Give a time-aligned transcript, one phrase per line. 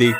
[0.00, 0.14] Divi,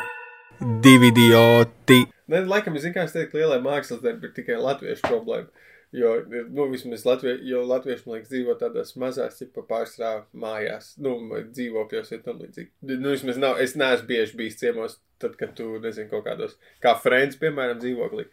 [0.81, 2.03] divi idioti.
[2.29, 5.63] Ne, laikam, es zinu, kā es teiktu, lielai mākslas darbi ir tikai latviešu problēma.
[5.97, 6.11] Jo,
[6.53, 12.13] nu, vismaz Latvie, jo latvieši, man liekas, dzīvo tādās mazās, tipa pārstrā mājās, nu, dzīvokļos
[12.13, 12.69] ir tam līdzīgi.
[12.91, 16.53] Nu, vismaz nav, es neesmu bieži bijis ciemos, tad, kad tu, nezinu, kaut kādos,
[16.85, 18.27] kā Friends, piemēram, dzīvoklī,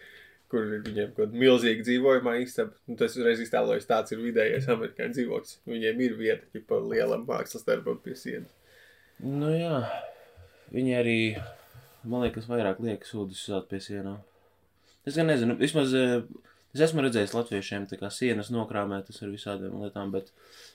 [0.52, 2.76] kur viņiem kaut kāda milzīga dzīvojumā istaba.
[2.84, 5.58] Nu, tas uzreiz iztēlojas tāds ir vidējais amerikāņu dzīvoklis.
[5.72, 8.52] Viņiem ir vieta, tipa lielam mākslas darbam pie sienas.
[9.24, 9.80] Nu jā,
[10.74, 11.16] viņi arī,
[12.04, 14.18] man liekas, vairāk liekas ūdens uzsākt pie sienām.
[15.08, 16.22] Es gan nezinu, vismaz eh,
[16.74, 20.30] es esmu redzējis latviešiem tā kā sienas nokrāmētas ar visādiem lietām, bet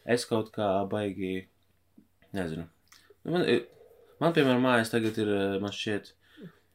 [0.09, 1.45] es kaut kā baigi,
[2.33, 2.65] nezinu.
[3.23, 3.67] Nu, Man, ir-
[4.19, 6.11] man piemēram, mājās tagad ir, eh, man šķiet,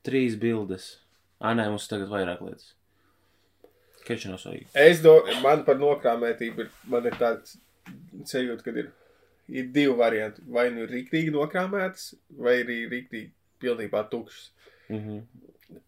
[0.06, 0.98] trīs bildes.
[1.42, 2.73] Ā, nē, mums tagad vairāk lietas.
[4.06, 4.66] Keči nav svarīgi.
[4.74, 7.59] Es domāju, man par nokrāmētību ir, man ir tāds
[8.24, 8.88] sajūta, ka ir,
[9.49, 10.43] ir divi varianti.
[10.46, 13.30] Vai nu ir rīktīgi nokrāmētas, vai arī rīktīgi
[13.63, 14.51] pilnībā tukšas
[14.88, 15.18] Mhm.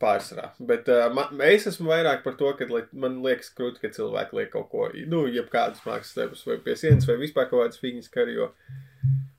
[0.00, 0.50] pārsvarā.
[0.60, 4.36] Bet uh, man, es esmu vairāk par to, ka lai, man liekas krūti, ka cilvēki
[4.36, 8.10] liek kaut ko, nu, jebkādus mākslas darbus vai pie sienas, vai vispār kaut kādas fiņas
[8.12, 8.50] kari, jo,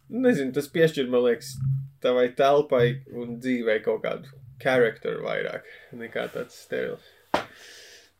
[0.09, 1.51] nezinu, tas piešķir, man liekas,
[2.01, 5.69] tavai telpai un dzīvei kaut kādu charakteru vairāk
[6.01, 7.05] nekā tāds sterils.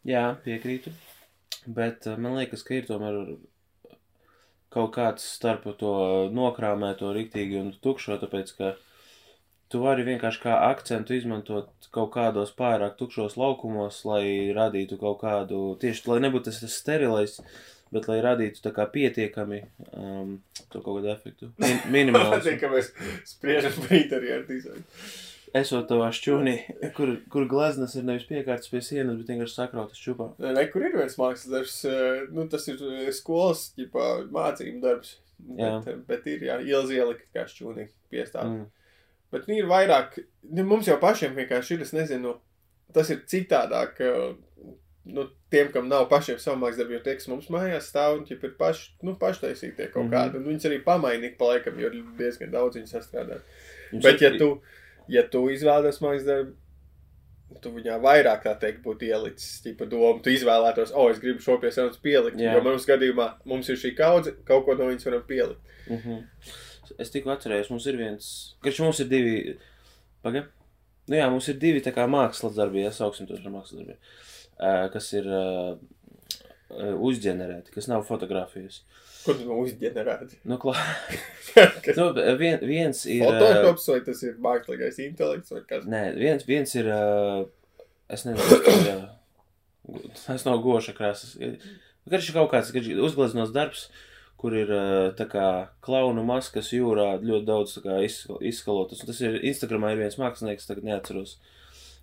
[0.06, 0.94] Jā, piekrītu.
[1.66, 3.18] Bet man liekas, ka ir tomēr
[4.72, 5.94] kaut kāds starp to
[6.34, 8.72] nokrāmēto riktīgi un tukšo, tāpēc ka
[9.72, 15.62] tu vari vienkārši kā akcentu izmantot kaut kādos pārāk tukšos laukumos, lai radītu kaut kādu,
[15.82, 17.38] tieši lai nebūtu tas, tas sterilais,
[17.92, 19.62] bet lai radītu tā kā pietiekami
[19.92, 20.38] um,
[20.72, 21.52] to kaut kādu efektu.
[21.64, 22.38] Min minimāls.
[22.38, 22.94] Patīk, ka mēs
[23.28, 24.88] spriežam par interjeru dizainu.
[25.58, 26.54] Esot tavā šķūnī,
[26.96, 30.30] kur, kur gleznas ir nevis piekārtas pie sienas, bet vienkārši sakrautas čupā.
[30.40, 34.80] Nē, ne, kur ir viens mākslas darbs, eh, nu, tas ir eh, skolas ģipā, mācību
[34.86, 35.18] darbs.
[35.58, 35.74] Jā.
[35.82, 38.48] Bet, eh, bet ir, jā, ielas ielika kā šķūnī piestāv.
[38.48, 38.96] Mm.
[39.36, 42.38] Bet nu, ir vairāk, nu, mums jau pašiem vienkārši ir, es nezinu,
[42.96, 44.00] tas ir citādāk.
[45.12, 48.28] Nu, tiem, kam nav pašiem savu mākslas darbu, jo tie, kas mums mājās stāv, un
[48.30, 50.12] ir paši, nu, paštaisītie kaut mm.
[50.12, 50.16] -hmm.
[50.16, 50.40] kādi.
[50.40, 53.42] Un viņus arī pamainīgi pa laikam, jo ir diezgan daudz viņu sastrādā.
[53.92, 54.54] Jums Bet, ja ir- tu,
[55.12, 56.56] ja tu izvēlies mākslas darbu,
[57.62, 60.22] tu viņā vairāk, tā teikt, būtu ielicis tipa domu.
[60.24, 62.40] Tu izvēlētos, o, oh, es gribu šo pie sevis pielikt.
[62.40, 62.56] Jā.
[62.56, 65.76] Jo manā skatījumā mums ir šī kaudze, kaut ko no viņas varam pielikt.
[65.88, 66.24] Mm -hmm.
[67.00, 68.26] Es tikko atcerējos, mums ir viens,
[68.64, 69.58] kurš mums ir divi.
[70.24, 70.50] Pagaid.
[71.08, 73.98] Nu jā, mums ir divi tā kā mākslas darbi, ja sauksim tos par mākslas darbiem,
[74.60, 75.78] uh, kas ir uh,
[77.10, 78.84] uzģenerēti, kas nav fotografijas.
[79.22, 80.40] Ko tu no uzģenerēti?
[80.50, 80.74] Nu, klā...
[81.54, 82.08] Kas nu,
[82.40, 83.22] vien, viens ir.
[83.28, 85.86] ā, Photoshops vai tas ir mākslīgais intelekts vai kas?
[85.90, 86.90] Nē, viens, viens ir.
[86.90, 87.44] Uh,
[88.12, 89.04] es nezinu, kas tas ir.
[89.92, 91.36] Uh, tas nav goša krāsas.
[92.10, 92.72] Garš ir kaut kāds
[93.06, 93.88] uzgleznos darbs,
[94.42, 95.48] kur ir uh, tā kā
[95.86, 97.76] klaunu maskas jūrā ļoti daudz
[98.08, 99.04] izska- izskalotas.
[99.04, 101.38] Un tas ir Instagramā ir viens mākslinieks, tagad neatceros.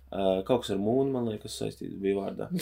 [0.09, 2.47] Uh, kaut kas ar mūnu, man liekas, saistīts bija vārdā.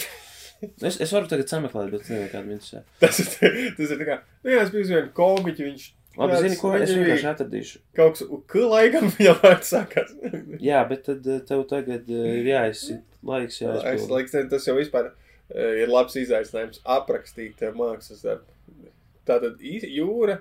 [0.81, 2.83] Es, es varu tagad sameklēt, bet es nezinu, kāda viņš ir.
[3.03, 3.27] Tas ir,
[3.77, 5.85] tas ir tā kā, nu jā, es biju uz vienu komiķu, viņš
[6.17, 7.79] Labi, tāds- zini, ko es vienkārši atradīšu.
[7.99, 10.15] Kaut kas, ka laikam viņam vārds sakās.
[10.65, 14.15] Jā, bet tad uh, tev tagad uh, ir jāizsit laiks, Es jāizpild.
[14.15, 18.89] liekas, tas jau vispār eh, ir labs izaicinājums aprakstīt eh, mākslas darbu.
[19.29, 20.39] Tātad jūra,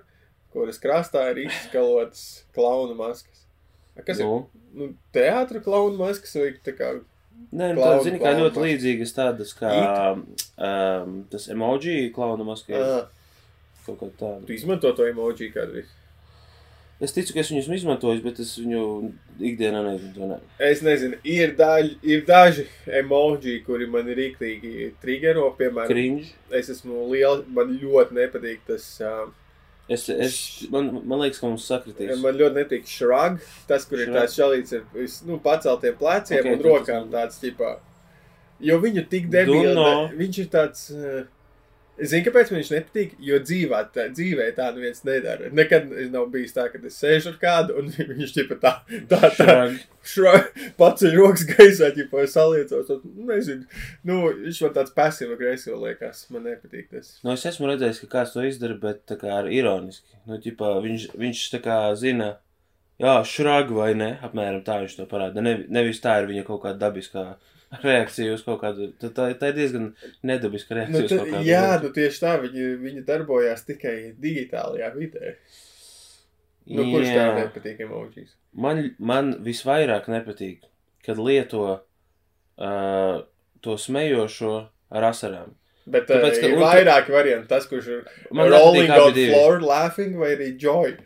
[0.54, 2.24] kuras krastā ir izskalotas
[2.56, 3.44] klauna maskas.
[3.98, 4.30] A, Kas Nu.
[4.48, 4.62] ir?
[4.76, 6.94] Nu, teātra klauna maskas vai tā kā
[7.56, 9.70] Nē, nu, tā zini, kā ļoti līdzīgas tādas kā
[10.14, 13.06] um, tas emoji, klauna maska, Ah,
[13.86, 14.42] kaut kā tāda.
[14.48, 15.94] tu izmanto to emoji kādu visu?
[17.00, 18.82] Es ticu, ka es viņus esmu izmantojis, bet es viņu
[19.44, 20.28] ikdienā neizmantoju.
[20.30, 20.38] Ne.
[20.64, 22.64] Es nezinu, ir, daļ, ir daži
[23.02, 26.30] emoji, kuri man ir rīktīgi triggero, piemēram, Cringe.
[26.56, 29.26] es esmu liela, man ļoti nepatīk tas, uh,
[29.88, 30.36] Es, es,
[30.72, 32.16] man, man liekas, ka mums sakritīs.
[32.18, 33.36] man ļoti nepatīk shrug,
[33.68, 34.16] tas, kur ir Shrug.
[34.18, 34.82] tāds šalīts ar,
[35.28, 37.76] nu, paceltiem pleciem Ok, okay, un rokām tāds, tipā,
[38.66, 40.08] jo viņu tik debili, Duno.
[40.18, 41.20] viņš ir tāds, uh,
[41.96, 45.48] Es zinu, kāpēc man viņš nepatīk, jo dzīvā, tā, dzīvē tā neviens nedara.
[45.56, 48.72] Nekad nav bijis tā, ka es sēžu ar kādu un viņš tipa tā,
[49.08, 49.78] tā, tā, Shrug.
[50.12, 50.34] šra,
[50.76, 52.92] paceļ rokas gaisā, ķipa, saliecos.
[52.98, 53.64] Un, nezinu,
[54.08, 56.26] nu, viņš man tāds pasīva agresīva liekas.
[56.34, 57.14] Man nepatīk tas.
[57.24, 60.20] Nu, es esmu redzējis, ka kāds to izdara, bet tā kā ar ironiski.
[60.28, 62.34] Nu, ķipā, viņš, viņš tā kā zina,
[63.00, 65.44] jā, šrag vai ne, apmēram tā viņš to parāda.
[65.44, 67.30] Ne, nevis tā ir viņa kaut kāda dabiskā
[67.82, 68.90] reakcija uz kaut kādu.
[69.00, 69.88] Tā, tā, tā ir diezgan
[70.26, 71.46] nedabiska Nu, reakcija kaut kādu.
[71.48, 75.34] jā, nu tieši tā, viņi, viņi darbojās tikai digitālajā vidē.
[76.66, 77.26] Nu, kurš tā Jā.
[77.38, 78.32] nepatīk emocijas?
[78.58, 80.64] Man, man visvairāk nepatīk,
[81.06, 83.20] kad lieto uh,
[83.62, 84.54] to smejošo
[84.90, 85.54] ar asarām.
[85.86, 87.48] Bet Tāpēc, Tāpēc, ka uh, ir un vairāki varianti.
[87.52, 88.00] Tas, kurš ir
[88.34, 90.96] rolling on floor, laughing vai arī joy.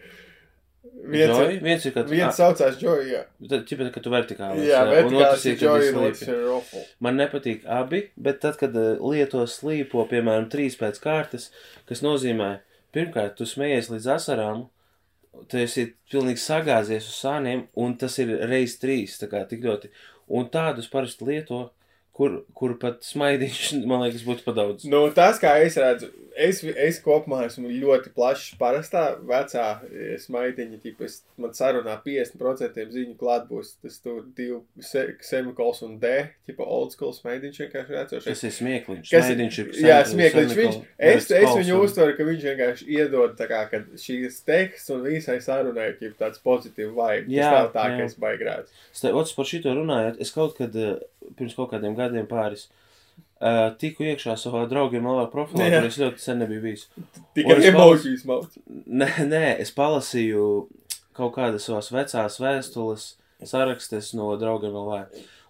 [1.01, 1.59] Viens, Joy?
[1.65, 3.23] Viens ir, kad viens saucās Joy, jā.
[3.49, 4.67] Tad, ķipa, kad tu vertikāli.
[4.69, 6.83] Jā, otrs ir Joy ir ir Ruffle.
[7.01, 11.49] Man nepatīk abi, bet tad, kad uh, lieto slīpo, piemēram, trīs pēc kārtas,
[11.89, 12.53] kas nozīmē,
[12.97, 14.67] pirmkārt, tu smējies līdz asarām,
[15.49, 19.93] tu esi pilnīgi sagāzies uz sāniem, un tas ir reiz trīs, tā kā tik ļoti.
[20.37, 21.69] Un tādus parasti lieto,
[22.21, 24.85] kur, kur pat smaidiņš, man liekas, būtu pa daudz.
[24.91, 28.51] Nu, tas, kā es redzu, es, es kopumā esmu ļoti plašs.
[28.61, 34.61] Parastā vecā eh, smaitiņa, tipa, es, man sarunā 50% ziņu klāt būs tas tur divi
[34.85, 36.13] se, semikols un D,
[36.49, 38.29] tipa old school smaitiņš vienkārši vecošais.
[38.29, 39.09] Tas ir smieklīgs.
[39.11, 40.57] Kas- Smaidiņš ir Jā, smieklīgs.
[40.61, 40.79] Viņš,
[41.11, 45.39] es, es viņu uztveru, ka viņš vienkārši iedod tā kā, ka šīs teksts un visai
[45.45, 47.31] sarunai ir tāds pozitīvs vibe.
[47.33, 47.99] Jā, Tas nav tā, jā.
[48.01, 48.79] ka es baigrētu.
[49.21, 50.99] Ots par šito runājot, es kaut kad eh,
[51.39, 52.67] pirms kaut kādiem gadiem pāris
[53.41, 56.87] uh, tiku iekšā savā draugiem malā profilā, kur es ļoti sen nebiju bijis.
[57.37, 58.57] Tikai emocijas mauc.
[58.69, 60.47] Nē, nē, es palasīju
[61.17, 63.07] kaut kādas savas vecās vēstules,
[63.45, 65.05] sarakstes no draugiem LV.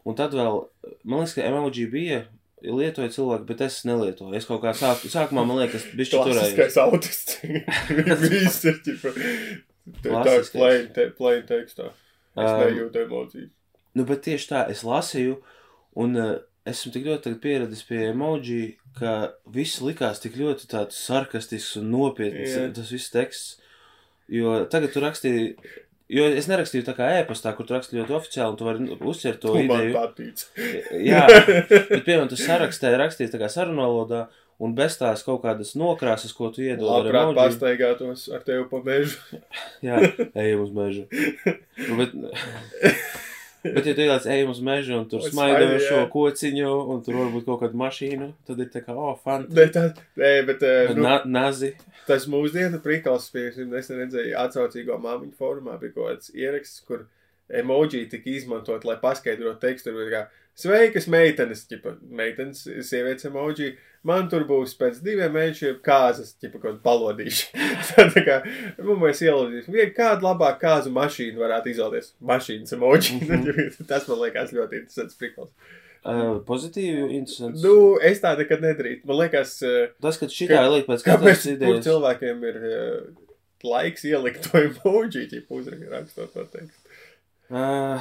[0.08, 0.62] Un tad vēl,
[1.04, 2.22] man liekas, ka emoji bija,
[2.64, 4.34] lietoja cilvēki, bet es nelietoju.
[4.36, 6.54] Es kaut kā sāk, sākumā, man liekas, bišķi turēju.
[6.56, 7.40] Klasiskais autists.
[8.24, 9.12] Viss ir tipa.
[10.00, 10.52] Tā Klasiskais.
[10.54, 11.90] plain, te, plain tekstā.
[12.36, 13.48] Es Um, nejūtu emocijas.
[13.98, 15.40] Nu, bet tieši tā, es lasīju,
[15.98, 16.28] un uh,
[16.78, 18.62] esmu tik ļoti pieradis pie emoji,
[18.99, 19.14] ka
[19.55, 22.67] viss likās tik ļoti tāds sarkastisks un nopietns, Jā.
[22.76, 23.56] tas viss teksts.
[24.31, 25.46] Jo tagad tu rakstīji,
[26.14, 29.40] jo es nerakstīju tā kā ēpastā, kur tu rakstīji ļoti oficiāli, un tu vari uzsvērt
[29.43, 29.96] to Tu man ideju.
[29.96, 30.44] patīc.
[31.11, 31.72] Jā, bet,
[32.06, 34.28] piemēram, tu sarakstē rakstīji tā kā sarunvalodā,
[34.61, 38.82] un bez tās kaut kādas nokrāsas, ko tu iedod ar Labprāt pastaigātos ar tevi pa
[38.87, 39.17] mežu.
[39.82, 39.99] Jā,
[40.37, 41.06] ejam uz mežu.
[41.88, 42.12] Nu, bet,
[43.64, 46.02] bet, ja tu ieliec ejam uz mežu un tur smaidi, jā.
[46.12, 49.46] kociņu, un tur varbūt kaut kādu mašīnu, tad ir tā kā, oh, fan.
[49.52, 49.86] Nē, tā,
[50.20, 51.74] nē, bet nu, Na, nazi.
[52.08, 57.06] tas mūsdienu prikals, piemēram, es redzēju atsaucīgo māmiņu formā, bija kaut kāds ieraksts, kur
[57.50, 59.94] emoji tika izmantot, lai paskaidrotu tekstu.
[60.12, 60.26] kā,
[60.60, 63.72] Sveikas, meitenes, ķipa, meitenes, sievietes emoji.
[64.08, 67.66] Man tur būs pēc diviem mēnešiem kāzas, tipa kaut kāda palodīša.
[68.14, 68.38] tā kā,
[68.78, 72.14] nu, mēs ielūdzīsim, vien kādu labāku kāzu mašīnu varētu izvēlēties.
[72.32, 73.18] Mašīnas emoji.
[73.30, 73.84] Mhm.
[73.90, 75.52] Tas man liekas ļoti interesants prikals.
[76.00, 77.60] Uh, pozitīvi, interesants.
[77.60, 79.04] Nu, es tā nekad nedarītu.
[79.08, 81.82] Man liekas, eh, Tas, ka šitā Ka- ielikt pēc kāpēc katras kur idejas.
[81.84, 83.26] cilvēkiem ir eh,
[83.68, 86.96] laiks ielikt to emoji, ja uzrakstot to tekstu.
[87.52, 88.00] Uh,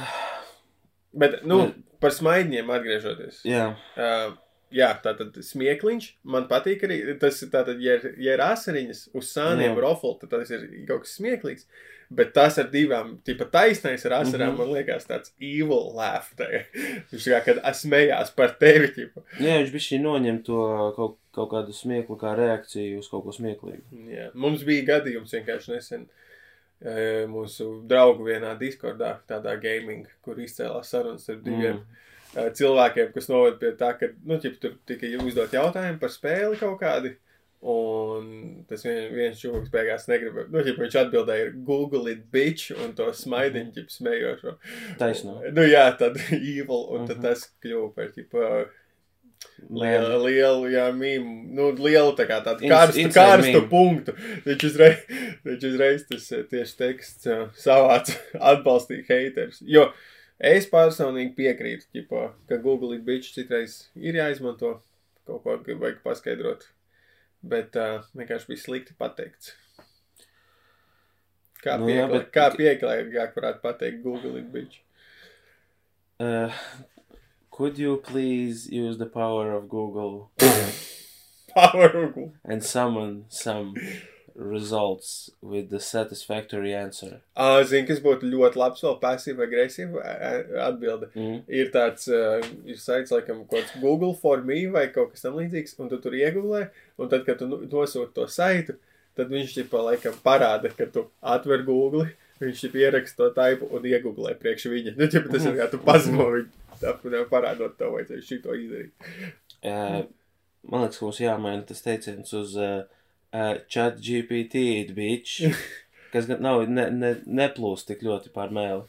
[1.12, 1.72] Bet, nu, Ne.
[2.00, 3.42] Par smaidņiem atgriežoties.
[3.44, 4.34] jā, Uh,
[4.72, 6.12] jā, tā tad smiekliņš.
[6.24, 10.50] Man patīk arī tas, tātad, ja, ir- ja ir asariņas uz sāniem, rofli, tad tas
[10.50, 11.64] ir kaut kas smieklīgs.
[12.12, 14.58] Bet tas ar divām, tipa taisnais ar asarām, Mhm.
[14.58, 16.32] man liekas tāds evil laugh.
[17.12, 19.22] Viņš kā, kad es smējās par tevi, tipa.
[19.38, 23.82] jā, viņš bija noņem to kaut, kaut kādu smieklu kā reakciju uz kaut ko smieklīgu.
[24.10, 24.30] Jā.
[24.34, 26.02] Mums bija gadījums vienkārši nesen.
[26.02, 26.08] e,
[27.28, 32.44] Mūsu draugu vienā diskordā, tādā gaming, kur izcēlās sarunas ar diviem Mm.
[32.46, 32.52] mm.
[32.56, 36.78] cilvēkiem, kas noved pie tā, ka nu, ķip, tur tika uzdot jautājumu par spēli kaut
[36.80, 37.16] kādi.
[37.60, 40.48] Un tas vien, viens čūlis beigās negribēja.
[40.48, 44.54] Nu, ķip, viņš atbildēja, ir Google it bitch, un to smaidiņu, ķip, smējošo.
[45.02, 45.34] Taisno.
[45.52, 47.26] Nu, jā, tad evil, un tad Mhm.
[47.26, 48.38] tas kļuva par, ķip,
[49.70, 53.68] lielu, lielu, jā, mīmu, nu, lielu tā kā inside karstu meme.
[53.70, 54.14] punktu.
[54.46, 55.04] Viņš uzreiz,
[55.46, 58.12] viņš uzreiz tas eh, tieši teksts eh, savāc
[58.52, 59.60] atbalstīja haters.
[59.62, 59.90] Jo
[60.40, 64.78] es personīgi piekrītu, ķipa, ka Google it bitch citreiz ir jāizmanto
[65.28, 66.68] kaut ko, ka vajag paskaidrot.
[67.40, 69.54] Bet uh, vienkārši bija slikti pateikts.
[71.64, 74.80] Kā Nu jā, pieklājīgi, bet- pieklājīgāk varētu pateikt Google it bitch.
[76.20, 76.52] Uh,
[77.60, 80.30] could you please use the power of Google
[81.54, 82.32] Power of Google.
[82.42, 83.74] and summon some
[84.34, 87.20] results with the satisfactory answer?
[87.36, 90.04] Ā, Zini, kas būtu ļoti labs, vēl pasīva agresīva
[90.70, 91.10] atbilde.
[91.12, 91.42] Mm.
[91.60, 95.36] ir tāds, uh, ir saits, laikam, kaut kāds Google for me vai kaut kas tam
[95.42, 96.62] līdzīgs, un tu tur iegūlē,
[96.96, 98.78] un tad, kad tu nosūti to saitu,
[99.20, 102.08] tad viņš tipa, laikam, parāda, ka tu atver Google,
[102.40, 104.96] viņš tipa ieraksta to taipu un iegūlē priekš viņa.
[104.96, 108.94] Nu, tipa, tas ir kā tu pazemo viņu, apmēram parādot tev, vai tu šito izdarīt.
[109.60, 110.02] Uh,
[110.70, 112.80] man liekas, ka mums jāmaina tas teiciens uz uh,
[113.32, 114.64] uh, chat GPT,
[114.96, 115.44] bitch,
[116.14, 118.86] kas gan nav, ne, ne, neplūst tik ļoti pār mēli.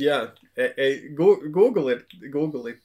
[0.00, 0.20] Jā,
[0.54, 2.76] e, e, Google ir, Google ir,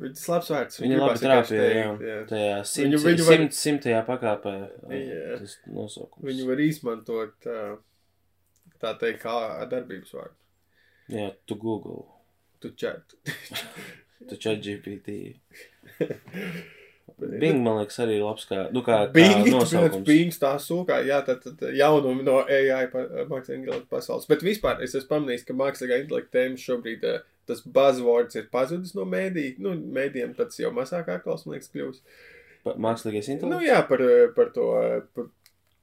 [0.00, 0.80] viņš labs vārds.
[0.80, 2.16] Viņa labi trāpīja, jā, jā.
[2.30, 4.54] tajā simt, Viņu- viņu, var- simt, simtajā pakāpē.
[4.96, 5.36] Jā.
[5.42, 6.24] Tas nosaukums.
[6.24, 7.50] Viņu var izmantot,
[8.80, 9.36] tā teikt, kā
[9.68, 10.36] darbības vārdu.
[11.12, 12.06] Jā, tu Google,
[12.66, 13.14] Tu čat.
[14.28, 15.36] tu chat GPT.
[17.16, 20.02] Bing, man liekas, arī labs kā, nu, kā, kā Bing, nosaukums.
[20.04, 24.26] Bings tā sūkā, jā, tad, tad jaunumi no AI pa- mākslīgā intelekta pasaules.
[24.28, 28.92] Bet vispār es esmu pamanījis, ka mākslīgā intelekta tēma šobrīd eh, tas buzzwords ir pazudis
[28.98, 32.18] no mēdī, nu, mēdījiem tas jau mazāk aktuāls, man liekas, kļūst.
[32.66, 33.68] Mākslīgais Nu, intelekts.
[33.70, 35.30] jā, par, eh, par to, eh, par,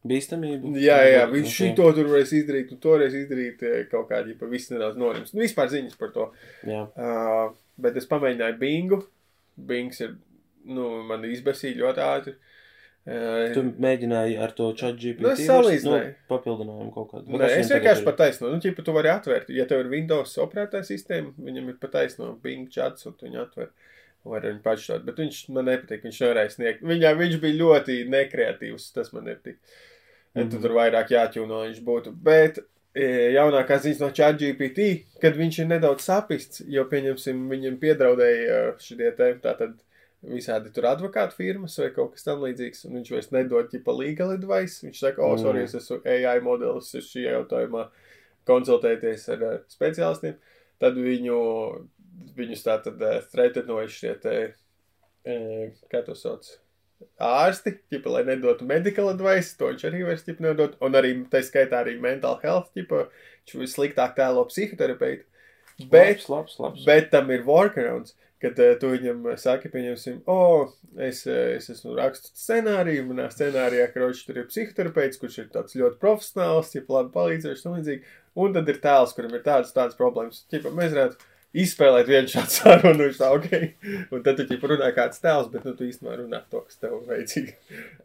[0.08, 0.74] Bīstamību.
[0.84, 1.56] jā, jā, viņš Ok.
[1.58, 5.34] šito tur varēs izdarīt, un toreiz izdarīt eh, kaut kādi, pa visu nedaudz norims.
[5.34, 6.32] Nu, vispār ziņas par to.
[6.68, 6.82] Jā.
[7.00, 9.04] Uh, bet es pamēģināju Bingu.
[9.56, 10.16] Bings ir,
[10.66, 12.34] nu, man izbēsīja ļoti ātri.
[13.04, 15.24] Uh, Tu mēģināji ar to chat GPT.
[15.26, 16.12] Nu, es salīdzināju.
[16.12, 17.26] Nu, papildinājumu kaut kādu.
[17.32, 18.52] Vai Nē, es vienkārši pataisnu.
[18.54, 19.50] Nu, ķipa, tu vari atvērt.
[19.52, 23.72] Ja tev ir Windows operētāja sistēma, viņam ir pataisno Bing chats, un tu viņu atver.
[24.24, 26.06] Var viņu pašstot, bet viņš man nepatīk.
[26.08, 26.86] Viņš nevarēja sniegt.
[26.88, 28.86] Viņā viņš bija ļoti nekreatīvs.
[28.96, 29.60] Tas man nepatīk.
[30.36, 30.62] Mm Mhm.
[30.62, 32.12] tur vairāk jāķūno viņš būtu.
[32.24, 32.60] Bet
[32.96, 39.12] e, jaunākā ziņas no ChatGPT, kad viņš ir nedaudz sapists, jo, pieņemsim, viņam piedraudēja šitie
[39.18, 39.76] te tātad
[40.24, 44.32] visādi tur advokātu firmas vai kaut kas tam līdzīgs, un viņš vairs nedod ķipa legal
[44.32, 44.82] advice.
[44.86, 45.64] Viņš saka, o, oh, sorry, Mm.
[45.66, 47.90] es esmu AI modelis, es šī jautājumā
[48.48, 50.36] konsultēties ar uh, speciālistiem.
[50.80, 51.38] Tad viņu,
[52.38, 54.54] viņus tā tad uh, threatenoja šie te,
[55.26, 56.58] uh, kā to sauc,
[57.24, 61.44] ārsti, ķipa, lai nedotu medical advice, to viņš arī vairs ķipa nedod, un arī, tā
[61.46, 63.06] skaitā arī mental health, ķipa,
[63.44, 65.26] viņš vissliktāk tēlo psihoterapeitu.
[65.90, 66.86] Bet, Labs, labs, labs.
[66.86, 71.70] Bet tam ir workarounds, kad uh, tu viņam saki, pieņemsim, o, oh, es, uh, es
[71.74, 76.74] esmu rakstot scenāriju, manā scenārijā, ka roči tur ir psihoterapeits, kurš ir tāds ļoti profesionāls,
[76.76, 78.18] ja labi palīdzējuši un līdzīgi.
[78.44, 80.44] Un tad ir tēls, kuram ir tādas, tādas problēmas.
[80.52, 83.52] Ķipa, mēs varētu izspēlēt vienu šādu sarunu, viņš tā, ok.
[84.14, 86.98] Un tad tu ķipa runā kāds tēls, bet nu tu īstenībā runā to, kas tev
[87.10, 87.54] veicīgi.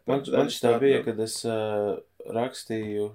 [0.05, 1.97] Man, Tad man dažs tā bija, kad es uh,
[2.29, 3.09] rakstīju,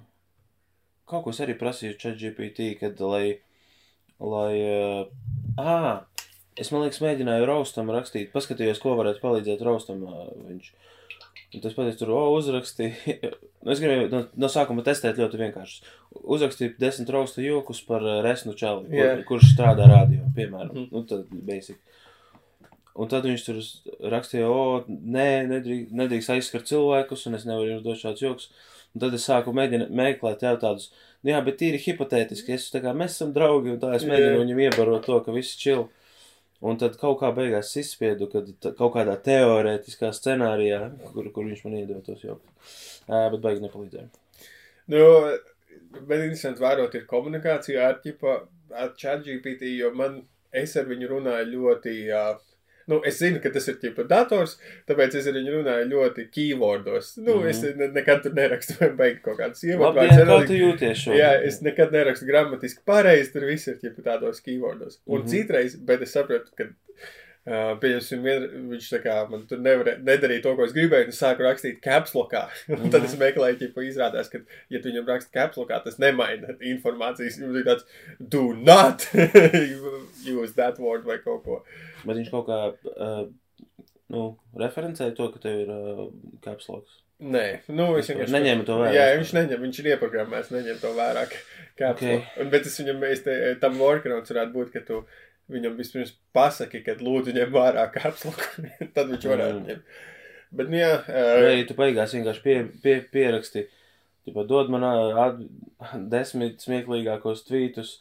[1.11, 3.39] kaut ko es arī prasīju ChatGPT, kad lai,
[4.23, 5.77] lai, uh, ā,
[6.59, 10.75] es man liekas mēģināju Raustam rakstīt, paskatījos, ko varētu palīdzēt Raustam uh, viņš.
[11.55, 13.31] Un tas pateicis, tur, o, uzrakstīja.
[13.65, 15.79] Nu, es gribēju no, no sākuma testēt ļoti vienkārši.
[16.37, 19.15] Uzrakstīju desmit rausta jokus par uh, resnu čali, kur, Jā.
[19.29, 20.75] kurš strādā radio, piemēram.
[20.75, 20.89] Mhm.
[20.93, 21.81] Nu, tad basic.
[22.95, 23.57] Un tad viņš tur
[24.13, 28.53] rakstīja, o, nē, nedrīkst, nedrīkst aizskart cilvēkus, un es nevaru jums dot šādus joks.
[28.95, 30.93] Un tad es sāku mēģināt meklēt jau tādus,
[31.27, 34.37] nu jā, bet tīri hipotētiski, es tā kā mēs esam draugi, un tā es mēģinu
[34.37, 34.43] Jā.
[34.45, 35.89] viņam iebarot to, ka viss čil.
[36.65, 40.81] Un tad kaut kā beigās izspiedu, kad kaut kādā teorētiskā scenārijā,
[41.13, 42.71] kur, kur viņš man iedod tos joks.
[43.05, 44.07] Uh, bet baigi nepalīdzēja.
[44.95, 45.03] Nu,
[45.99, 48.39] bet interesanti vērot ir komunikācija ar, ķipa,
[48.73, 50.23] ar ChatGPT, jo man,
[50.57, 52.54] es ar viņu runāju ļoti, uh,
[52.87, 57.17] nu, es zinu, ka tas ir ķipa dators, tāpēc es ar viņu runāju ļoti keywordos.
[57.19, 57.47] Nu, mm Mhm.
[57.47, 57.51] -hmm.
[57.51, 61.13] es ne, nekad tur nerakstu vai beigtu kaut kādas jā, kā tu jūties šo?
[61.13, 64.99] Jā, es nekad nerakstu gramatiski pareizi, tur viss ir ķipa tādos keywordos.
[65.07, 65.27] Un mm Mhm.
[65.27, 65.31] -hmm.
[65.31, 66.65] citreiz, bet es saprotu, ka,
[67.47, 68.23] uh, pieņemsim,
[68.71, 71.81] viņš tā kā man tur nevar, nedarīja to, ko es gribēju, un es sāku rakstīt
[71.85, 72.49] capslokā.
[72.83, 74.39] un tad es meklēju, ķipa, izrādās, ka,
[74.71, 77.39] ja tu viņam raksti capslokā, tas nemaina informācijas.
[77.41, 77.85] Jums ir tāds,
[78.19, 79.07] do not
[80.27, 81.63] use that word vai kaut ko.
[82.05, 82.59] Bet viņš kaut kā,
[82.95, 83.25] uh,
[84.15, 84.25] nu,
[84.61, 86.05] referencēja to, ka tev ir uh,
[86.45, 87.01] capsloks.
[87.25, 88.35] Nē, nu, Vispār vienkārši.
[88.35, 88.95] neņēma to vērā.
[88.97, 91.23] Jā, viņš neņem, viņš ir ieprogrammēts, neņem to vērā.
[91.79, 92.19] Okay.
[92.51, 94.99] Bet es viņam, es te, tam workarounds varētu būt, ka tu
[95.55, 98.67] viņam vispirms pasaki, ka lūdzu ņem vērā kapsloku.
[98.97, 99.69] Tad viņš varētu Mm.
[99.71, 99.95] ņemt.
[100.55, 103.65] Bet, nu jā, Vai uh, arī tu beigās vienkārši pie, pie, pieraksti,
[104.27, 105.41] tipa, dod man at,
[106.13, 107.97] desmit smieklīgākos tvītus,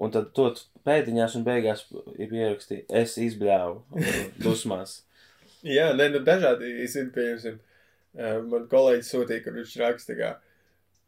[0.00, 0.48] un tad to
[0.88, 1.84] pēdiņās un beigās
[2.16, 4.04] ir pieraksti, es izbļāvu
[4.40, 5.00] dusmās.
[5.76, 10.34] jā, nē, nu dažādi, zinu, pieņemsim, uh, man kolēģis sūtīja, kur viņš raksta, kā,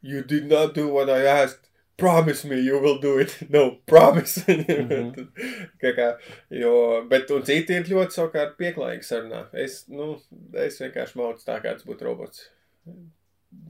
[0.02, 1.68] you did not do what I asked.
[2.00, 3.37] Promise me you will do it.
[3.50, 4.42] No, promise.
[4.49, 5.28] Mhm.
[5.82, 6.08] kā, kā,
[6.50, 6.72] jo,
[7.08, 9.44] bet un citi ir ļoti savukārt pieklājīgi sarunā.
[9.52, 10.16] Es, nu,
[10.58, 12.49] es vienkārši maucu tā, kā tas būtu robots.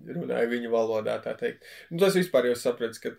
[0.06, 1.66] Runāju viņu valodā, tā teikt.
[1.90, 3.12] Nu, tas vispār jau sapratu, ka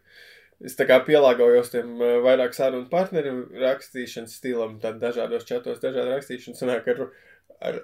[0.61, 6.13] es tā kā pielāgojos tiem eh, vairāk sarunu partneru rakstīšanas stilam, tad dažādos čatos, dažādi
[6.13, 7.07] rakstīšanas sanāk ar,
[7.63, 7.81] ar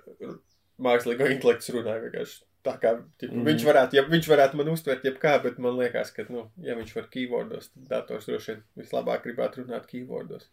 [0.81, 2.39] mākslīgo intelektu runāju vienkārši.
[2.67, 6.11] Tā kā ķip, mm viņš, varētu, ja, viņš varētu man uztvert jebkā, bet man liekas,
[6.15, 10.49] ka, nu, ja viņš var keywordos, tad dators droši vien vislabāk gribētu runāt keywordos.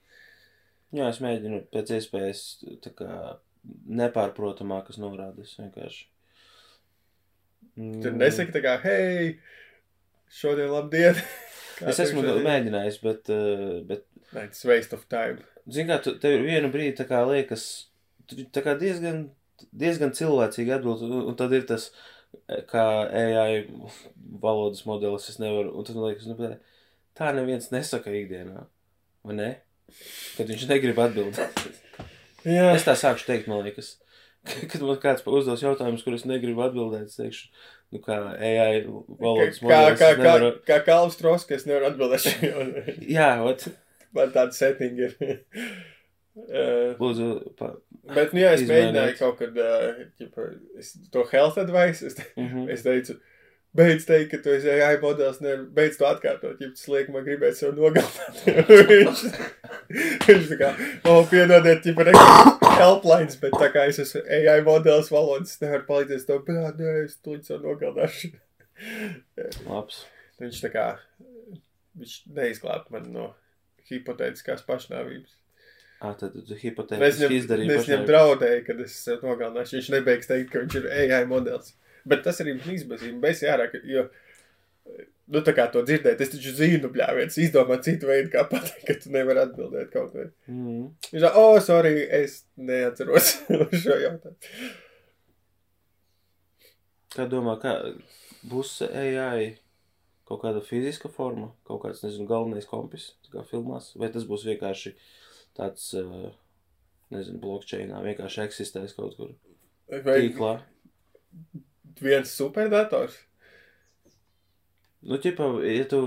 [0.95, 2.45] Jā, es mēģinu pēc iespējas
[2.85, 3.11] tā kā
[3.91, 6.07] nepārprotamākas norādes vienkārši.
[7.77, 7.99] Mm.
[8.05, 9.35] Tur nesaka tā kā, hei,
[10.33, 11.19] šodien labdien!
[11.77, 15.45] Kā Es esmu mēģinājis, bet, uh, bet Nē, tas waste of time.
[15.71, 17.67] Zini, kā tev ir vienu brīdi, tā kā liekas,
[18.55, 19.27] tā kā diezgan,
[19.77, 21.89] diezgan cilvēcīgi atbild, un, tad ir tas,
[22.47, 23.67] eh, kā AI
[24.43, 26.51] valodas modelis, es nevaru, un tad man liekas, nu,
[27.19, 28.67] tā neviens nesaka ikdienā,
[29.27, 29.51] vai ne?
[30.37, 31.63] Kad viņš negrib atbildēt.
[32.47, 33.97] Jā, Es tā sākšu teikt, man liekas,
[34.71, 37.49] kad man kāds uzdos jautājumus, kurus negribu atbildēt, es teikšu,
[37.95, 39.99] nu kā AI valodas Kā, modelis.
[40.01, 40.53] kā, kā, nevaru...
[40.67, 42.69] kā Kalns Troska, es nevaru atbildēt šajā.
[43.17, 43.69] Jā, ot,
[44.17, 45.15] Man tāda setting ir.
[45.21, 47.75] Uh, lūdzu, pa...
[48.13, 48.93] bet, nu jā, es Izmainīt.
[48.93, 50.51] mēģināju kaut kad, uh, ģipa,
[50.81, 52.71] es, to health advice, es, te, mm -hmm.
[52.73, 53.17] es teicu,
[53.77, 57.25] beidz teikt, ka tu esi AI modelis, ne, beidz to atkārtot, ja tas liek man
[57.25, 58.45] gribēt sev nogalināt.
[58.93, 59.25] viņš,
[60.29, 60.73] viņš tā kā,
[61.09, 62.17] o, piedodiet, ģipa, re,
[62.81, 67.17] helplines, bet tā kā es esmu AI modelis valodas, nevaru palīdzēt to, bļā, nē, es
[67.25, 68.33] tuļi sev nogalināšu.
[69.67, 70.05] Labs.
[70.43, 70.87] Viņš tā kā,
[71.97, 73.31] viņš neizglābt man no
[73.89, 75.33] hipotētiskās pašnāvības.
[76.05, 79.79] Ā, tad tu hipotētiski izdarīji es viņam draudēju, kad es nogalināšu.
[79.79, 81.73] Viņš nebeigs teikt, ka viņš ir AI modelis.
[82.07, 83.17] Bet tas arī man izbazīja.
[83.23, 84.05] Mēs jārāk, jo,
[85.33, 88.97] nu tā kā to dzirdēt, es taču zinu, bļāviens, izdomāt citu veidu, kā pateikt, ka
[89.03, 90.27] tu nevari atbildēt kaut vai.
[90.51, 90.89] Mm.
[91.11, 93.33] Viņš saka, oh, sorry, es neatceros
[93.83, 94.73] šo jautājumu.
[97.17, 97.73] Kā domā, kā
[98.47, 99.57] būs AI
[100.27, 104.45] kaut kāda fiziska forma, kaut kāds, nezinu, galvenais kompis, tā kā filmās, vai tas būs
[104.49, 104.93] vienkārši
[105.57, 106.31] tāds, uh,
[107.15, 109.35] nezinu, blockchainā, vienkārši eksistēs kaut kur
[110.03, 110.57] Vai tīklā.
[112.03, 113.17] viens superdators?
[115.03, 116.01] Nu, ķipa, ja tu,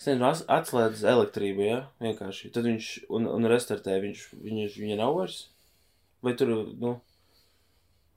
[0.00, 5.42] nezinu, atslēdz elektrību, ja, vienkārši, tad viņš, un, un restartē, viņš, viņš, viņa nav vairs?
[6.24, 6.96] Vai tur, nu,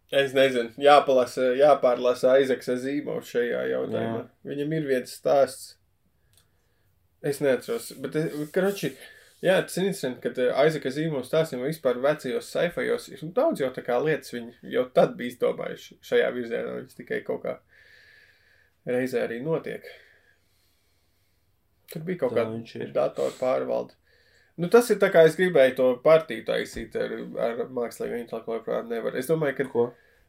[0.09, 4.23] Es nezinu, jāpalasa, jāpārlasa Aizeksa zīmols šajā jautājumā.
[4.23, 4.49] Jā.
[4.49, 5.75] Viņam ir viens stāsts.
[7.21, 8.89] Es neatceros, bet, es- karoči,
[9.43, 13.83] jā, tas ir interesanti, ka Aizeka zīmols stāstiem vispār vecajos saifajos ir daudz jau tā
[13.85, 17.59] kā lietas viņi jau tad bija izdomājuši šajā virzienā, viņas tikai kaut kā
[18.87, 19.85] reizē arī notiek.
[21.89, 23.95] Tur bija kaut kāda datoru pārvalde.
[24.59, 28.89] Nu, tas ir tā kā es gribēju to partiju taisīt ar, ar mākslīgo intelektu, joprojām
[28.91, 29.15] nevar.
[29.15, 29.85] Es domāju, ka ko?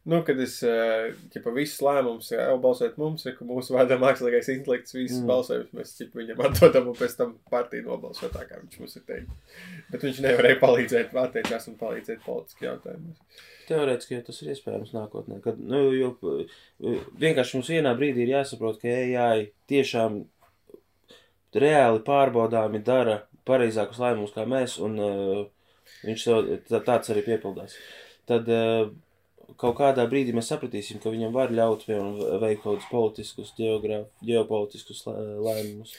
[0.08, 4.48] Nu, kad es, ja pa visus lēmumus, jau balsojot mums, ir, ka mūsu vārdā mākslīgais
[4.54, 5.26] intelekts, visas Mm.
[5.28, 9.04] balsojumus mēs ķip viņam atdodam un pēc tam partiju nobalso tā, kā viņš mums ir
[9.10, 9.58] teicis.
[9.90, 13.42] Bet viņš nevarēja palīdzēt, atteicās un palīdzēt politiski jautājumos.
[13.70, 15.38] Teorētiski jau tas ir iespējams nākotnē.
[15.44, 20.22] Kad, nu, jo, uh, vienkārši mums vienā brīdī ir jāsaprot, ka AI tiešām
[21.54, 25.44] reāli pārbaudāmi dara pareizākus lēmumus kā mēs, un uh,
[26.06, 27.76] viņš to, tā, tāds arī piepildās.
[28.30, 28.90] Tad uh,
[29.60, 34.06] kaut kādā brīdī mēs sapratīsim, ka viņam var ļaut piemēram, veikt kaut kādus politiskus, geogrāf,
[34.26, 35.94] ģeopolitiskus lē- lēmumus.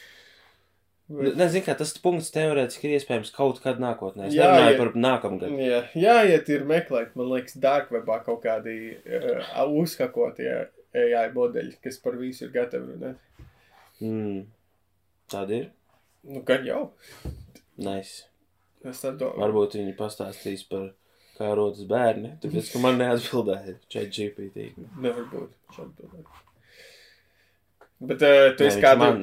[1.12, 4.28] Bet- Nezinu, kā tas punkts teorētiski ir iespējams kaut kad nākotnē.
[4.30, 5.52] Es ja- par nākamgad.
[5.60, 12.16] Jā, jāiet ir meklēt, man liekas, darkwebā kaut kādi uh, uzhakotie AI modeļi, kas par
[12.20, 13.18] visu ir gatavi runāt.
[14.02, 14.46] Mm.
[15.32, 15.70] Tāda ir.
[16.24, 16.92] Nu, gan jau.
[17.82, 18.26] Nice.
[18.86, 19.42] Es tā domāju.
[19.42, 20.92] Varbūt viņi pastāstīs par
[21.38, 22.36] kā rodas bērni.
[22.44, 24.72] Tāpēc, ka man neatbildēja chat GPT.
[25.02, 25.54] Nevar būt.
[25.76, 26.32] šādi domāt.
[28.02, 29.20] Bet uh, tu esi kādu, man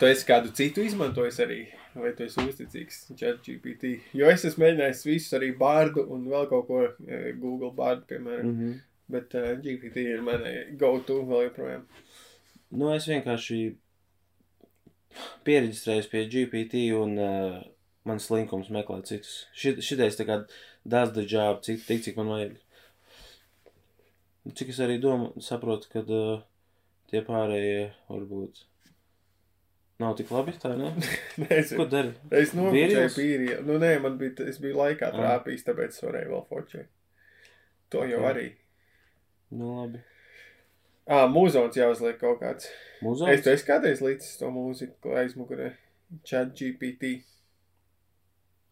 [0.00, 1.62] tu esi kādu citu izmantojis arī?
[1.96, 3.94] Vai tu esi uzticīgs chat GPT?
[4.18, 8.50] Jo es esmu mēģinājis visus arī bārdu un vēl kaut ko eh, Google bārdu, piemēram.
[8.50, 8.74] Mm -hmm.
[9.08, 11.86] Bet uh, GPT ir mana go-to vēl joprojām.
[12.70, 13.76] Nu, es vienkārši
[15.46, 17.62] pieregistrējos pie GPT un uh,
[18.04, 19.46] man slinkums meklē citus.
[19.54, 20.42] Šit, šitais tā kā
[21.14, 22.56] the job, cik, tik cik man vajag.
[24.44, 26.42] Nu, Cik es arī domu, saprotu, ka uh,
[27.10, 28.64] tie pārējie varbūt
[30.02, 30.90] nav tik labi, tā ne?
[31.46, 31.78] Nezinu.
[31.80, 32.10] Ko dari?
[32.36, 33.60] Es nofočēju pīriju.
[33.68, 35.16] Nu, nē, man bija, es biju laikā Ah.
[35.16, 36.90] trāpījis, tāpēc es varēju vēl fočēt.
[37.94, 38.28] To jau Ok.
[38.32, 38.48] arī.
[39.56, 40.02] Nu, labi.
[41.06, 42.66] Ā, mūzons jāuzliek kaut kāds.
[43.00, 43.30] Mūzons?
[43.30, 45.70] Es esi kādreiz līdz to mūziku aizmugurē.
[46.26, 47.22] Chat GPT.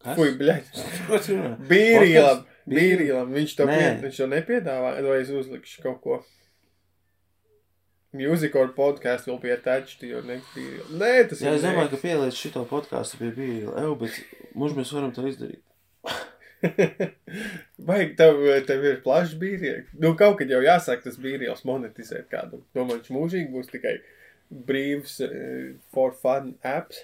[0.03, 0.17] Kas?
[0.19, 0.61] Fui, bļaļ.
[1.71, 2.43] Bīrīlam.
[2.69, 3.31] Bīrīlam.
[3.33, 3.77] Viņš to, Nē.
[3.79, 4.91] pie, viņš to nepiedāvā.
[5.07, 6.19] Vai es uzlikšu kaut ko?
[8.15, 10.85] Music or podcast will be attached to your next video.
[10.95, 13.73] Nē, tas Jā, ir es domāju, ka pieliec šito podkāstu pie bija.
[13.81, 14.19] Eju, bet
[14.55, 15.61] mums mēs varam to izdarīt.
[17.89, 19.91] Vai tev, tev ir plašs bīrieks?
[19.99, 22.61] Nu, kaut kad jau jāsāk tas bīrielis monetizēt kādu.
[22.77, 23.97] Domāju, viņš mūžīgi būs tikai
[24.69, 27.03] brīvs uh, for fun apps.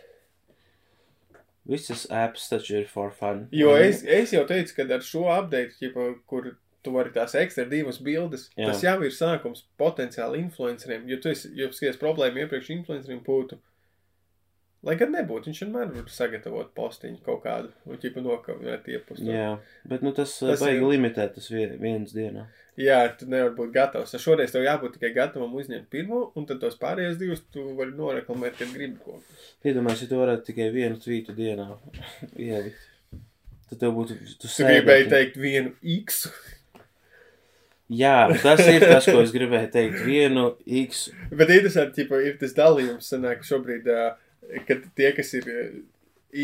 [1.67, 3.45] Visas apps taču ir for fun.
[3.53, 7.65] Jo es, es jau teicu, ka ar šo update, ķipa, kur tu vari tās ekstra
[7.69, 8.67] divas bildes, Jā.
[8.71, 11.03] Tas jau ir sākums potenciāli influenceriem.
[11.09, 13.59] Jo tu esi, jo skaties problēma iepriekš influenceriem būtu.
[14.81, 19.21] Lai gan nebūtu, viņš vienmēr var sagatavot postiņu kaut kādu, un ķipa nokavēt iepust.
[19.21, 22.47] Jā, bet nu, tas, Tas tas baigi ir- limitēt tas vie- viens dienā.
[22.81, 24.15] Jā, tu nevari būt gatavs.
[24.17, 28.57] Šoreiz tev jābūt tikai gatavam uzņemt pirmo, un tad tos pārējos divus tu vari noreklamēt,
[28.57, 29.19] kad gribi ko.
[29.63, 31.67] Iedomājieties, ja tu varētu tikai vienu tvītu dienā
[32.49, 32.81] ielikt.
[33.69, 34.17] Tad tev būtu.
[34.17, 36.25] Tu Tu gribēji sēdētu- teikt vienu X.
[37.91, 40.01] Jā, tas ir tas, ko es gribēju teikt.
[40.07, 40.45] Vienu
[40.85, 41.09] X.
[41.29, 43.89] Bet interesanti, ja ir tas dalījums, sanāk, šobrīd,
[44.67, 45.49] kad tie, kas ir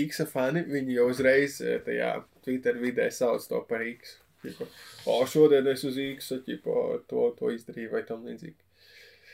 [0.04, 4.18] X fani, viņi jau uzreiz tajā Twitter vidē sauc to par X.
[4.44, 4.68] Tipo,
[5.10, 8.60] o, šodien es uz X, tipo, to, to izdarīju vai tam līdzīgi.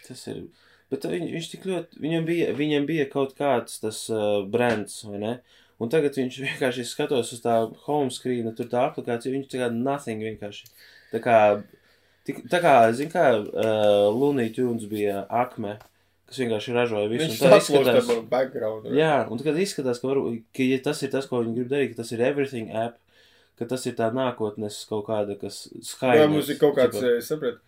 [0.08, 0.46] Tas ir.
[0.94, 5.20] Bet viņ, viņš tik ļoti, viņam bija, viņam bija kaut kāds tas uh, brands, vai
[5.22, 5.36] ne?
[5.82, 7.56] Un tagad viņš vienkārši skatos uz tā
[7.88, 10.70] home screena, tur tā aplikācija, viņš tā kā nothing vienkārši.
[11.12, 11.38] Tā kā,
[12.28, 15.78] tik, tā kā, zin kā, uh, Looney Tunes bija akme,
[16.30, 17.30] kas vienkārši ražoja visu.
[17.30, 18.90] Viņš tā ar background.
[18.96, 21.94] Jā, un tagad izskatās, ka, varu, ka ja tas ir tas, ko viņi grib darīt,
[21.94, 22.98] ka tas ir everything app,
[23.60, 26.24] ka tas ir tā nākotnes kaut kāda, kas skaidrs.
[26.24, 27.62] Jā, mums ir kaut kāds, es sapratu,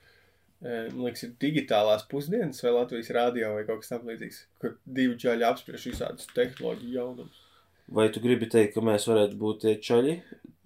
[0.63, 4.77] eh, man liekas, ir digitālās pusdienas vai Latvijas rādio vai kaut kas tam līdzīgs, kur
[4.85, 7.44] divi čaļi apspriež visādus tehnoloģiju jaunumus.
[7.88, 10.15] Vai tu gribi teikt, ka mēs varētu būt tie čaļi?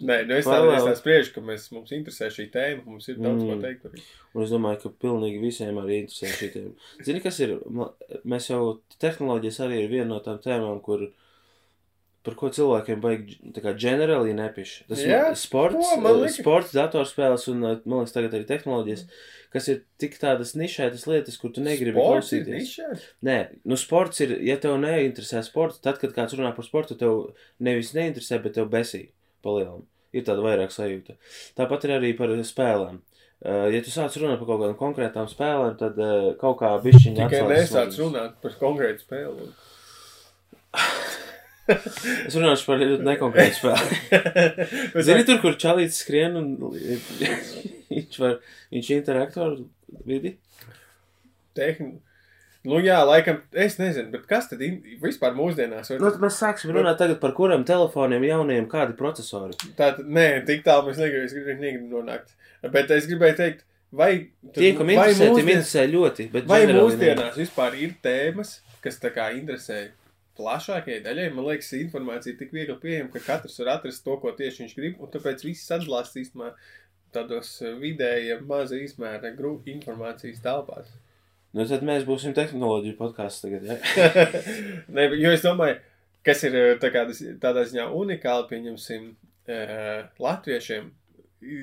[0.00, 0.78] Nē, nu es tā, Paralēli.
[0.78, 3.50] es tā spriežu, ka mēs, mums interesē šī tēma, mums ir daudz mm.
[3.50, 4.06] ko teikt par viņu.
[4.32, 6.88] Un es domāju, ka pilnīgi visiem arī interesē šī tēma.
[7.04, 7.52] Zini, kas ir?
[8.24, 8.62] Mēs jau
[9.02, 11.04] tehnoloģijas arī ir viena no tām tēmām, kur
[12.26, 13.38] par ko cilvēkiem baigi
[13.80, 14.86] generāli nepiši.
[14.90, 19.04] Tas ir sports, ko, eh, sports, datorspēles un, eh, man liekas, tagad arī tehnoloģijas,
[19.54, 23.04] kas ir tik tādas nišētas lietas, kur tu negribi Sports klausīties.
[23.24, 27.34] Nē, nu sports ir, ja tev neinteresē sports, tad, kad kāds runā par sportu, tev
[27.58, 29.08] nevis neinteresē, bet tev besī
[29.42, 29.86] palielam.
[30.12, 31.16] Ir tāda vairāk sajūta.
[31.56, 33.00] Tāpat ir arī par spēlēm.
[33.40, 37.28] Uh, ja tu sāc runāt par kaut kādām konkrētām spēlēm, tad uh, kaut kā bišķiņa
[37.30, 39.48] Tikai nesāc runāt par konkrētu spēli.
[42.28, 43.98] Es runāšu par nekonkrētu spēli.
[45.06, 46.52] Zini, tur, kur čalīts skrien un
[47.90, 48.38] viņš var,
[48.74, 49.58] viņš interaktu ar
[50.06, 50.36] vidi?
[51.56, 51.98] tehni...
[52.60, 56.00] Nu jā, laikam, es nezinu, bet kas tad in- vispār mūsdienās var...
[56.02, 59.56] Nu, tad mēs sāksim runāt tagad par kuriem telefoniem jauniem kādi procesori.
[59.78, 62.34] Tātad, nē, tik tālu mēs negribam, es gribēju negribu nonākt.
[62.74, 63.64] Bet es gribēju teikt,
[63.96, 64.10] vai...
[64.52, 68.52] Tie, kam vai interesē, tiem mūsdien- interesē ļoti, bet Vai mūsdienās vispār ir tēmas,
[68.84, 69.80] kas tā kā interesē
[70.40, 71.30] plašākajai daļai?
[71.36, 74.76] Man liekas, informācija ir tik viegli pieejama, ka katrs var atrast to, ko tieši viņš
[74.78, 76.54] grib, un tāpēc viss sadalās īstenībā
[77.14, 80.90] tādos eh, vidējiem, maza izmēra informācijas telpās.
[81.50, 83.66] Nu, tad mēs būsim tehnoloģiju podkāsts tagad.
[83.66, 83.78] Ja?
[84.94, 85.80] ne, jo es domāju,
[86.26, 87.04] kas ir eh, tā kā,
[87.42, 89.12] tādā ziņā unikāli, pieņemsim,
[89.50, 90.90] eh, latviešiem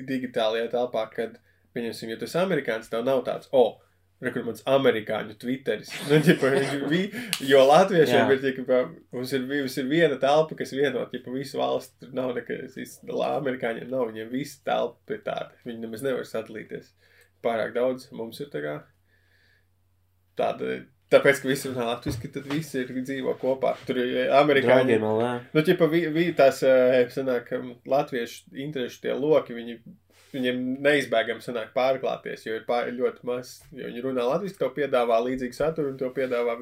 [0.08, 1.38] digitālajā telpā, kad,
[1.76, 3.87] pieņemsim, ja tu esi amerikānis, tev nav tāds, o, oh,
[4.18, 5.92] Rekur mans amerikāņu twitteris.
[6.10, 6.48] Nu, ģipa,
[6.90, 7.10] vi-
[7.46, 8.80] jo latviešiem ir, ģipa,
[9.14, 12.74] mums ir, mums ir viena telpa, kas vieno, ģipa, visu valsts, tur nav nekas,
[13.06, 15.52] amerikāņiem nav, viņiem visa telpa ir tāda.
[15.68, 16.90] Viņi nemaz nevar sadalīties.
[17.46, 18.74] Pārāk daudz mums ir tā kā
[20.38, 20.80] tāda,
[21.14, 23.76] tāpēc, ka visi runā latviski, tad visi ir dzīvo kopā.
[23.86, 24.98] Tur ir eh, amerikāņi.
[24.98, 25.46] Draugiem.
[25.54, 27.54] Nu, ķipa, vi, vi, tās, eh, sanāk,
[27.86, 29.78] latviešu interešu tie loki, viņi,
[30.32, 35.18] viņiem neizbēgami sanāk pārklāties, jo ir pār, ļoti maz, jo viņi runā latviski, tev piedāvā
[35.24, 36.58] līdzīgu saturu un tev piedāvā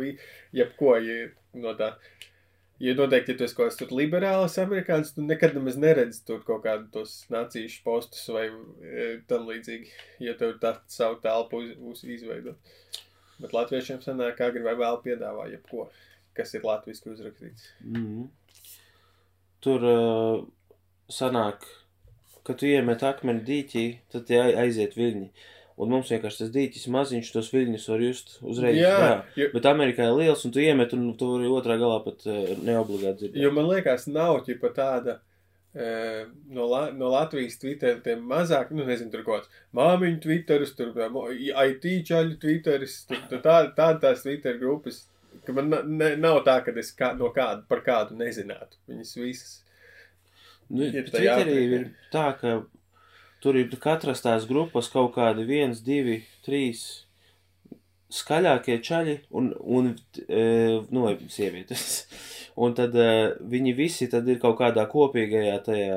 [0.54, 1.28] jebko, ja
[1.62, 1.96] no tā.
[2.78, 6.60] Ja noteikti, ja tu esi kaut kāds liberāls amerikānis, tu nekad nemaz neredzi tur kaut
[6.66, 9.88] kādu tos nācīšu postus vai e, tam līdzīgi,
[10.26, 12.52] ja tev tā savu telpu uz, uz izveido.
[13.40, 15.88] Bet latviešiem sanāk, agri vai vēl piedāvā jebko,
[16.36, 17.70] kas ir latviski uzrakstīts.
[17.80, 18.28] Mm.
[19.64, 20.44] Tur uh,
[21.08, 21.64] sanāk,
[22.46, 25.28] ka tu iemet akmeni dīķī, tad tie ai- aiziet viļņi.
[25.76, 28.78] Un mums vienkārši tas dīķis maziņš, tos viļņus var just uzreiz.
[28.80, 32.24] Jā, jo- Bet Amerikā ir liels, un tu iemet, un tu vari otrā galā pat
[32.24, 33.42] uh, neobligāti dzirdēt.
[33.44, 35.18] Jo man liekas, nav ķipa tāda
[35.76, 40.72] e, no, La no Latvijas Twitter, tiem mazāk, nu nezinu, tur kaut kāds māmiņu Twitteris,
[40.78, 45.02] tur IT čaļu Twitteris, tur, tur tāda tā, tās Twitter grupas,
[45.44, 48.80] ka man ne, nav tā, ka es kā, no kādu, par kādu nezinātu.
[48.88, 49.58] Viņas visas.
[50.70, 51.74] Nu, Ir tā Twitterī jātiek.
[51.76, 52.54] ir tā, ka
[53.44, 57.06] tur ir katras tās grupas kaut kādi viens, divi, trīs
[58.12, 59.92] skaļākie čaļi un, un
[60.26, 60.42] e,
[60.94, 62.06] nu, sievietes.
[62.56, 65.96] Un tad e, viņi visi tad ir kaut kādā kopīgajā tajā,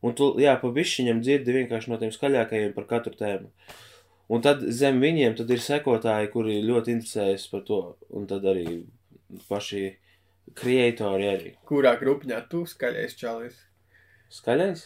[0.00, 3.50] un tu, jā, pa bišķiņam dzirdi vienkārši no tiem skaļākajiem par katru tēmu.
[4.32, 8.64] Un tad zem viņiem tad ir sekotāji, kuri ļoti interesējas par to, un tad arī
[9.50, 9.82] paši
[10.56, 11.52] kreatori arī.
[11.68, 13.60] Kurā grupņā tu skaļais čalis?
[14.32, 14.84] Skaļais?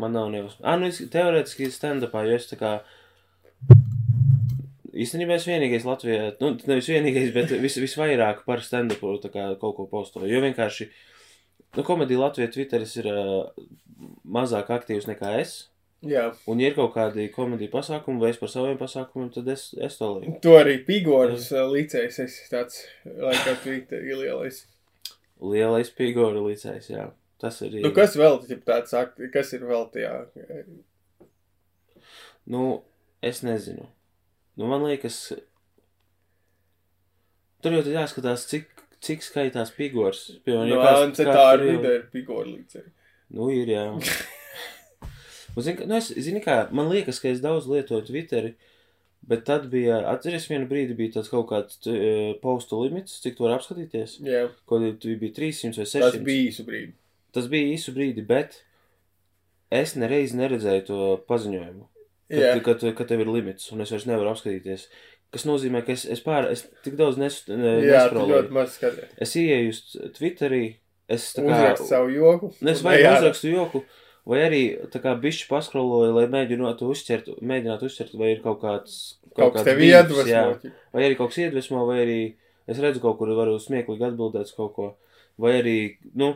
[0.00, 0.56] Man nav nevis.
[0.60, 2.72] Ah, nu, es teorētiski stand-upā, jo es tā kā.
[4.96, 10.28] Īstenībā es vienīgais Latvijā, nu, nevis vienīgais, bet vis, visvairāk par stand-upu kaut ko postoju.
[10.30, 10.88] Jo vienkārši,
[11.76, 13.66] nu, komēdija Latvijā Twitteris ir uh,
[14.24, 15.56] mazāk aktīvs nekā es.
[16.06, 19.70] Jā, Un, ja ir kaut kādi komēdija pasākumi vai es par saviem pasākumiem, tad es,
[19.80, 20.36] es to lieku.
[20.44, 24.60] to arī Pigoras ā, licējs esi tāds, laikā Twitter lielais.
[25.40, 27.08] Lielais Pigora līdzējs, jā.
[27.40, 27.74] Tas ir.
[27.84, 28.94] Nu, kas vēl tāds,
[29.32, 30.14] kas ir vēl tajā?
[32.46, 32.82] Nu,
[33.24, 33.86] Es nezinu.
[34.56, 35.16] Nu, man liekas,
[37.64, 38.68] tur jau tad jāskatās, cik,
[39.02, 40.20] cik skaitās figūras.
[40.46, 42.82] Piemēram, Nu, ja kāds- te kāds tā jau- video ir figūra līdzi.
[43.36, 43.82] Nu, ir jā.
[45.56, 48.54] Zini, ka- nu, es, zini kā, man liekas, ka es daudz lietoju Twitteri,
[49.26, 53.44] bet tad bija, atceries, vienu brīdi bija tāds kaut kāds uh, postu limits, cik tu
[53.46, 56.12] vari apskatīties, Jā, ko tu bija 300 vai 600.
[56.12, 56.92] tas bija īsu brīdi.
[57.36, 58.62] Tas bija īsu brīdi, bet
[59.74, 61.84] es nereiz neredzēju to paziņojumu.
[62.32, 64.88] Jā, Kad, kad, kad tev ir limits, un es vairs nevaru apskatīties.
[65.34, 69.12] Kas nozīmē, ka es, es, pār, es tik daudz nes, ne, jā ļoti maz skaties.
[69.22, 69.80] Es ieeju uz
[70.16, 70.62] Twitterī,
[71.12, 72.50] es kā Uzrakst savu joku.
[72.58, 73.18] Nu, Es vai ārā.
[73.20, 73.82] uzrakstu joku,
[74.26, 78.96] vai arī tā kā bišķi paskroloju, lai mēģinātu uzķert, mēģinātu uzķert, vai ir kaut kāds.
[79.36, 80.74] Kaut kas kāds tev iedvesmo.
[80.96, 82.20] Vai arī kaut kas iedvesmo, vai arī
[82.66, 84.88] es redzu kaut kur, varu smieklīgi atbildēt kaut ko.
[85.42, 85.78] Vai arī,
[86.16, 86.32] nu,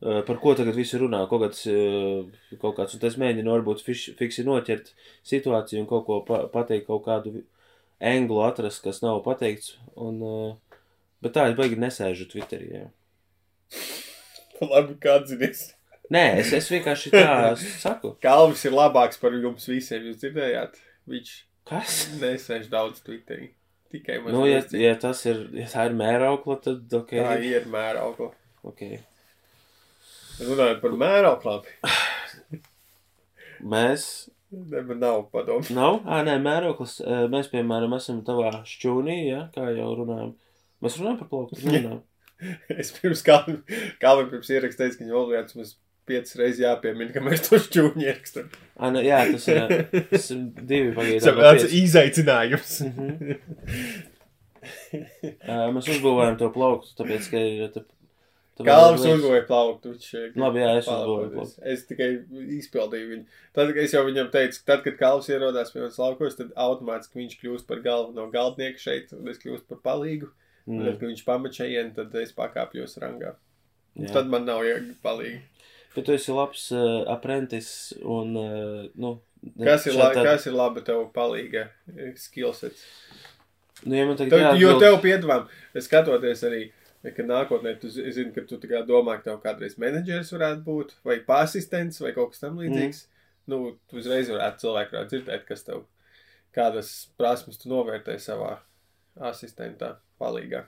[0.00, 4.10] par ko tagad visi runā, kaut kāds, eh, kaut kāds, un tas mēģinu varbūt fiš,
[4.18, 4.92] fiksi noķert
[5.24, 7.42] situāciju un kaut ko pa, pateikt, kaut kādu
[8.00, 9.76] englu atrast, kas nav pateikts.
[9.96, 10.78] Un, eh,
[11.24, 12.68] bet tā, es baigi nesēžu Twitterī.
[12.76, 12.86] Jā.
[14.72, 15.72] Labi, kā atzinies.
[16.12, 18.14] Nē, es, es vienkārši tā saku.
[18.22, 20.76] Kalvis ir labāks par jums visiem, jūs dzirdējāt?
[21.10, 21.32] Viņš
[21.66, 21.96] Kas?
[22.20, 23.54] nesēž daudz Twitterī.
[23.90, 27.16] Tikai man Nu, ja, ja tas ir, ja tā ir mēraukla, tad ok.
[27.16, 28.32] Tā ir mēraukla.
[28.66, 29.00] okay.
[30.40, 31.68] Runājot par mērauklām,
[33.66, 34.02] Mēs,
[34.52, 35.64] ne, man nav padomu.
[35.72, 40.34] nav, ā, nē, mērauklis, ē, mēs, piemēram, esam tavā šķūnī, ja, kā jau runājam.
[40.84, 42.02] Mēs runājam par plauktu, runājam.
[42.76, 43.62] Es pirms Kalvim,
[44.02, 45.70] Kalvim pirms ierakstu teicu, ka viņa olvijāts mums
[46.06, 48.50] piecas reizes jāpiemina, ka mēs to šķūņu ierakstām.
[48.76, 49.72] Ā, nē, jā, tas ir,
[50.12, 51.62] tas ir divi Tas pagaidām.
[51.64, 52.74] ir izaicinājums.
[54.92, 57.72] Ē, Mēs uzbūvējam to plauktu, tāpēc, ka ir,
[58.96, 59.92] liekas- uzbūvēja plauktu.
[60.40, 61.62] Labi, jā, es uzbūvēju plauktu.
[61.62, 62.08] Es tikai
[62.56, 63.24] izpildīju viņu.
[63.52, 67.20] Tad, kad es jau viņam teicu, tad, kad Kalvs ierodās pie manas laukos, tad automātiski
[67.20, 70.30] viņš kļūst par galveno galdnieku šeit, un es kļūstu par palīgu.
[70.66, 73.34] Un tad, Mm, kad viņš šeit, tad es pakāpjos rangā.
[73.96, 74.12] Jā.
[74.12, 75.40] Tad man nav jēga palīgi.
[75.94, 79.20] Bet tu esi labs uh, aprentis un, uh, nu,
[79.62, 82.82] Kas ir, la, tādi- kas ir laba tev palīga eh, skillsets?
[83.84, 86.70] Nu, ja man tagad Tev, jo jāatbild- tev piedāvām, skatoties arī,
[87.14, 91.20] ka nākotnē tu zi- zini, ka tu domā, ka tev kādreiz menedžeris varētu būt, vai
[91.38, 93.04] asistents, vai kaut kas tam līdzīgs.
[93.04, 93.12] Mm.
[93.46, 95.84] Nu, tu uzreiz varētu cilvēku dzirdēt, kas tev,
[96.56, 98.56] kādas prasmes tu novērtē savā
[99.16, 100.64] asistentā palīgā.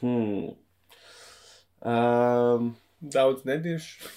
[0.00, 0.54] Hmm.
[1.82, 4.08] Um, Daudz nediršu,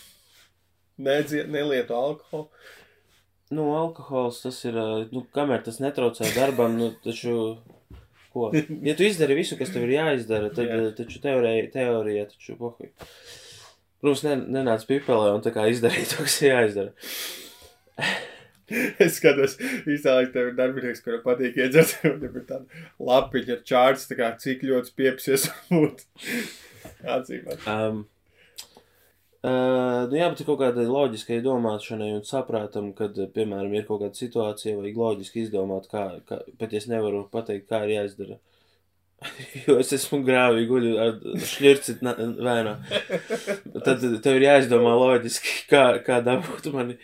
[0.98, 2.50] nedzie, nelietu alkoholu.
[3.52, 7.58] nu, alkohols tas ir, uh, nu, kamēr tas netraucē darbam, nu, taču,
[8.34, 8.50] ko?
[8.88, 10.80] Ja tu izdari visu, kas tev ir jāizdara, tad, Jā.
[10.80, 10.96] yeah.
[10.98, 12.92] taču teorijā, teorijā taču, pohuj.
[14.02, 16.94] Protams, ne, nenāc pipelē un tā kā izdarīt to, kas ir jāizdara.
[19.04, 23.64] Es skatos, īstenībā tev ir darbinieks, kuram patīk iedzert, un viņam ir tāda lapiņa ar
[23.68, 26.06] čārts, tā kā cik ļoti piepsies būt.
[27.04, 27.68] Atzīmēt.
[27.68, 28.06] Um,
[29.48, 34.78] uh, nu, jābūt kaut kādai loģiskai domāšanai un saprātam, kad, piemēram, ir kaut kāda situācija,
[34.80, 38.40] vajag loģiski izdomāt, kā, kā pat es nevaru pateikt, kā ir jāizdara.
[39.68, 41.12] jo es esmu grāvī, guļu ar
[41.46, 42.74] šķirci vēnā.
[43.86, 46.98] Tad tev ir jāizdomā loģiski, kā, kā dabūt mani,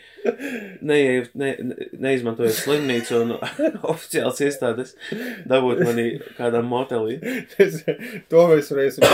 [0.81, 0.99] ne,
[1.37, 1.51] ne,
[2.07, 3.35] neizmantojot slimnīcu un
[3.93, 4.95] oficiāls iestādes,
[5.49, 7.19] dabūt mani kādam motelī.
[8.31, 9.05] To mēs varēsim.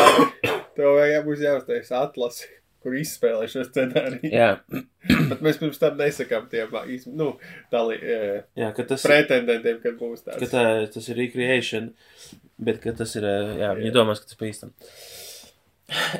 [0.78, 2.48] Tev vajag būs jāuztais atlasi,
[2.84, 4.32] kur izspēlē šo scenāriju.
[4.34, 4.50] Jā,
[5.32, 6.72] Bet mēs pirms tam nesakām tiem,
[7.18, 7.34] nu,
[7.74, 10.54] dalī, eh, jā ka tas pretendentiem, kad būs ka tāds.
[10.54, 11.92] tā, tas ir recreation,
[12.62, 14.74] bet ka tas ir, ā, jā, viņi domās, ka tas pīstam.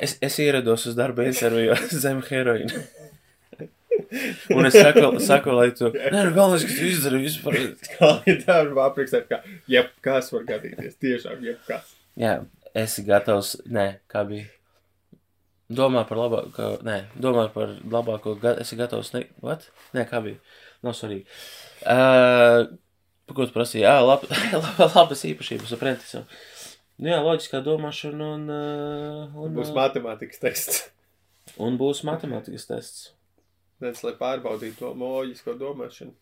[0.04, 2.84] Es, es ierados uz darba interviju zem heroīna.
[4.54, 7.56] Un es saku, saku lai tu, nē, nu galvenais, ka tu izdari vispār.
[7.94, 10.98] Kā ir tā, var aprakstīt, ka jebkas var gadīties.
[11.02, 11.94] Tiešām jebkas.
[12.20, 12.36] Jā,
[12.78, 14.50] esi gatavs, nē, kā bija.
[15.72, 19.64] Domā par labāko, nē, domā par labāko, ga- esi gatavs, ne, what?
[19.96, 20.36] Nē, kā bija.
[20.84, 21.24] Nav svarīgi.
[21.88, 22.66] Uh,
[23.24, 23.84] par ko tu prasīji?
[23.86, 26.26] Jā, lab, lab, labas īpašības aprentisam.
[27.00, 30.82] Nu jā, loģiskā domāšana un, uh, un, Būs uh, matemātikas teksts.
[31.58, 33.06] un būs matemātikas tests.
[33.82, 36.12] Nec, lai pārbaudītu to loģisko domāšanu.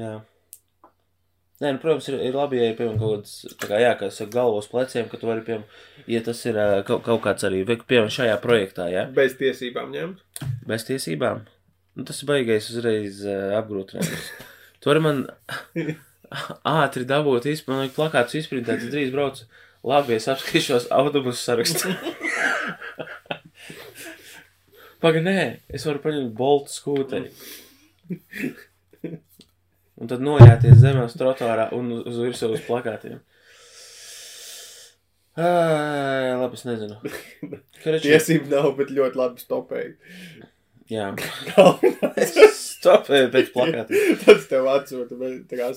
[0.00, 0.16] Jā.
[1.56, 4.28] Nē, nu, protams, ir, ir labi, ja ir piemēram kaut kāds, kā, jā, kā saka,
[4.34, 5.62] galvos pleciem, ka tu vari, piemēram,
[6.12, 10.20] ja tas ir kaut, kaut kāds arī, piemēram, šajā projektā, jā, Bez tiesībām ņemt.
[10.68, 11.40] bez tiesībām.
[11.96, 14.28] Nu, tas ir baigais uzreiz uh, apgrūtinājums.
[14.84, 15.22] Tu vari man
[16.76, 19.48] ātri dabūt, izp- man vajag plakāts izprintēt, es drīz braucu.
[19.86, 21.94] Labi, es apskatīšos autobusu sarakstu.
[25.02, 25.34] Paga, nē,
[25.76, 27.32] es varu paņemt boltu skūteri.
[29.96, 33.20] Un tad nojāties zemē uz trotuārā un uz- uz virsmu uz plakātiem.
[35.36, 35.48] Ā,
[36.40, 36.96] labi, es nezinu.
[37.82, 39.90] Karači, Tiesība nav, bet ļoti labi stopēji.
[40.92, 41.10] jā,
[42.76, 44.20] stopēju pēc plakātiem.
[44.24, 45.70] Tas tev atsūta, bet tā kā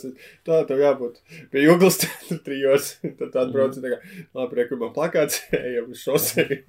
[0.47, 1.19] tā tev jābūt
[1.51, 1.99] pie jūglas
[2.47, 2.93] trijos.
[3.19, 3.99] Tad atbrauc, tā kā,
[4.39, 6.62] labi, rekur man plakāts, ejam uz šosei.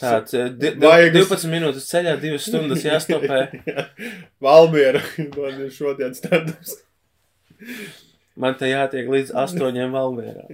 [0.00, 0.48] Tāds eh,
[0.80, 3.40] Vajag uz- 12 minūtes ceļā, 2 stundas jāstopē.
[4.44, 5.02] Valmiera,
[5.36, 6.76] man ir šodien standups.
[8.40, 10.46] Man te jātiek līdz 8 valmērā.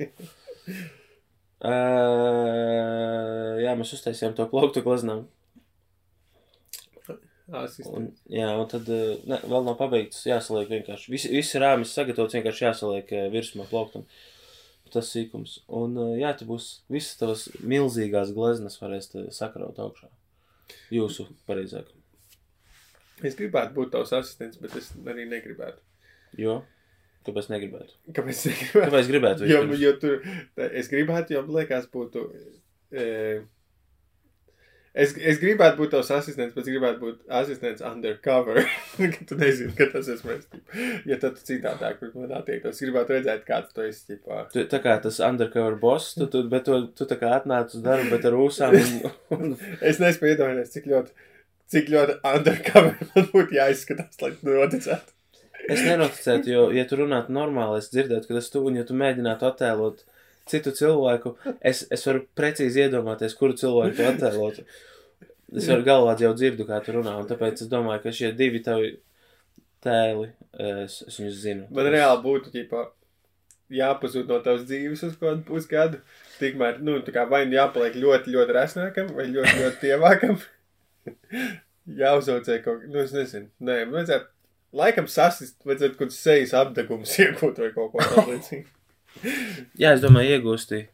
[1.67, 5.25] Uh, jā, mēs uztaisījām to plauktu gleznām.
[7.47, 7.95] Asistent.
[7.95, 10.25] Un, jā, un tad uh, ne, vēl nav pabeigts.
[10.27, 11.13] Jāsaliek vienkārši.
[11.13, 14.03] Visi, visi rāmis sagatavots, vienkārši jāsaliek uh, virsmā plauktam.
[14.95, 15.59] Tas sīkums.
[15.81, 20.11] Un jā, te būs visas tavas milzīgās gleznas varēs sakraut augšā.
[20.95, 21.91] Jūsu pareizāk.
[23.25, 25.81] Es gribētu būt tavs asistents, bet es arī negribētu.
[26.39, 26.61] Jo?
[27.27, 27.97] Kāpēc negribētu?
[28.15, 28.37] Kāpēc?
[28.37, 28.85] es negribētu?
[28.85, 29.49] Kāpēc gribētu?
[29.51, 30.19] Jo, jo tur,
[30.69, 32.27] es gribētu, jo man liekas, būtu.
[32.93, 33.07] E,
[34.97, 38.63] es, es gribētu būt tavs asistents, bet es gribētu būt asistents undercover.
[38.97, 40.47] ka tu nezini, ka tas esmu es.
[41.09, 44.05] Ja tad tu citādāk pret mani attiektos, es gribētu redzēt, kāds tu esi.
[44.11, 44.47] Ķipā.
[44.55, 47.85] Tu, tā kā tas undercover boss, tu, tu, bet tu, tu tā kā atnāc uz
[47.85, 49.55] darbu, bet ar ūsām un, un
[49.93, 51.31] Es nespēju iedomāties, cik ļoti,
[51.73, 55.17] cik ļoti undercover man būtu jāizskatās, lai tu noticētu.
[55.67, 58.95] Es nenoticētu, jo, ja tu runātu normāli, es dzirdētu, ka tas tu, un ja tu
[58.99, 60.05] mēģinātu attēlot
[60.51, 64.67] citu cilvēku, es, es varu precīzi iedomāties, kuru cilvēku tu attēlotu.
[65.57, 68.63] Es varu galvā jau dzirdu, kā tu runā, un tāpēc es domāju, ka šie divi
[68.67, 68.97] tavi
[69.87, 71.67] tēli, es, es viņus zinu.
[71.75, 72.83] Man reāli būtu, ķipā,
[73.73, 76.01] jāpazūd no tavas dzīves uz kādu pusgadu.
[76.41, 80.41] Tikmēr, nu, tā kā vai nu jāpaliek ļoti, ļoti resnākam, vai ļoti, ļoti tievākam.
[82.03, 83.51] Jāuzaucē kaut kā, nu, es nezinu.
[83.67, 84.31] Nē, vajadzētu,
[84.77, 88.76] laikam sasist, vajadzētu kaut kāds sejas apdegums iegūt vai kaut ko tādu līdzīgu.
[89.81, 90.85] Jā, es domāju, iegūsti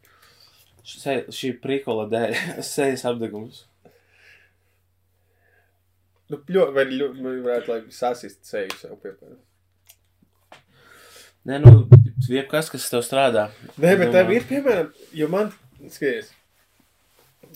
[0.87, 2.35] šī, šī prikola dēļ
[2.73, 3.63] sejas apdegums.
[6.31, 9.41] Nu, ļoti, vai ļoti, vai varētu, lai sasist seju sev, piemēram.
[11.43, 11.73] Nē, nu,
[12.31, 13.49] jebkas, kas tev strādā.
[13.75, 15.51] Nē, bet tev ir, piemēram, jo man,
[15.91, 16.31] skaties,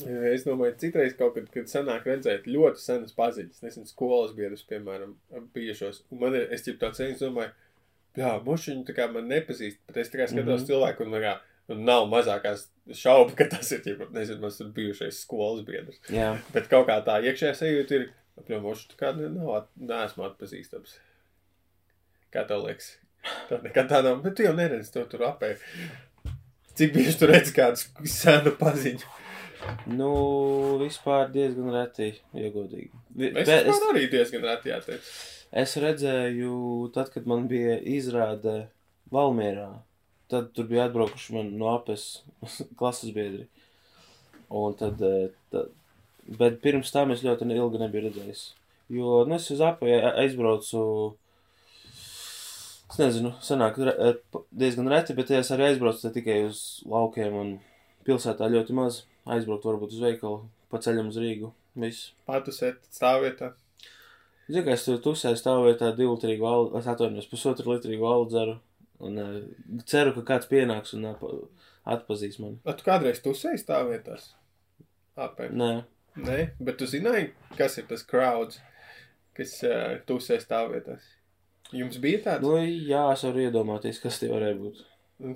[0.04, 5.16] es domāju, citreiz kaut kad, kad sanāk redzēt ļoti senas paziņas, nezinu, skolas biedrus, piemēram,
[5.56, 7.56] bijušos, un man ir, es jau tāds ceļš domāju,
[8.18, 10.50] jā, mušiņu tā kā man nepazīst, bet es kā skatos mm.
[10.52, 10.68] -hmm.
[10.70, 11.34] cilvēku, un man kā,
[11.70, 16.38] nu, nav mazākās šaubu, ka tas ir, ķipa, nezinu, mans tur bijušais skolas biedrs, Jā,
[16.54, 20.98] bet kaut kā tā iekšējā sajūta ir, apņem, muši, tā kā nav, neesmu atpazīstams.
[22.34, 22.98] Kā tev liekas?
[23.50, 25.56] Tā nekad tā nav, bet tu jau neredzi to tur apē.
[26.78, 29.16] Cik bieži tu redzi kādu senu paziņu?
[29.86, 30.12] nu,
[30.82, 32.92] vispār diezgan reti, ja godīgi.
[33.18, 35.10] Es, es arī diezgan reti jāteic.
[35.52, 38.68] Es redzēju, tad, kad man bija izrāde
[39.14, 39.70] Valmierā,
[40.28, 42.24] tad tur bija atbraukuši man no apes
[42.80, 43.46] klases biedri.
[44.52, 45.72] Un tad, eh, tad,
[46.40, 48.44] bet pirms tam es ļoti ilgi nebiju redzējis.
[48.92, 50.82] Jo, nu, es uz apu a- aizbraucu,
[52.92, 57.54] es nezinu, sanāk re, eh, diezgan reti, bet es arī aizbraucu tikai uz laukiem un
[58.08, 59.02] pilsētā ļoti maz.
[59.28, 61.52] Aizbraukt varbūt uz veikalu, pa ceļam uz Rīgu.
[61.76, 62.12] Viss.
[62.28, 63.52] Patusēt stāvvietā.
[64.48, 68.58] Zinu, ka es tur tusēju stāvēju divu litrīgu alu, es atvainojos, pusotru litrīgu alu dzeru.
[69.08, 69.36] Un uh,
[69.86, 71.28] ceru, ka kāds pienāks un uh,
[71.86, 72.58] atpazīs mani.
[72.66, 74.32] A, tu kādreiz tusēji stāvvietās?
[75.18, 75.52] Apē.
[75.54, 75.72] Nē,
[76.18, 77.30] Nē, bet tu zināji,
[77.60, 78.58] kas ir tas crowds,
[79.38, 81.04] kas uh, tusē stāvvietās?
[81.76, 82.46] Jums bija tāds?
[82.46, 84.86] nu, jā, es varu iedomāties, kas tie varēja būt.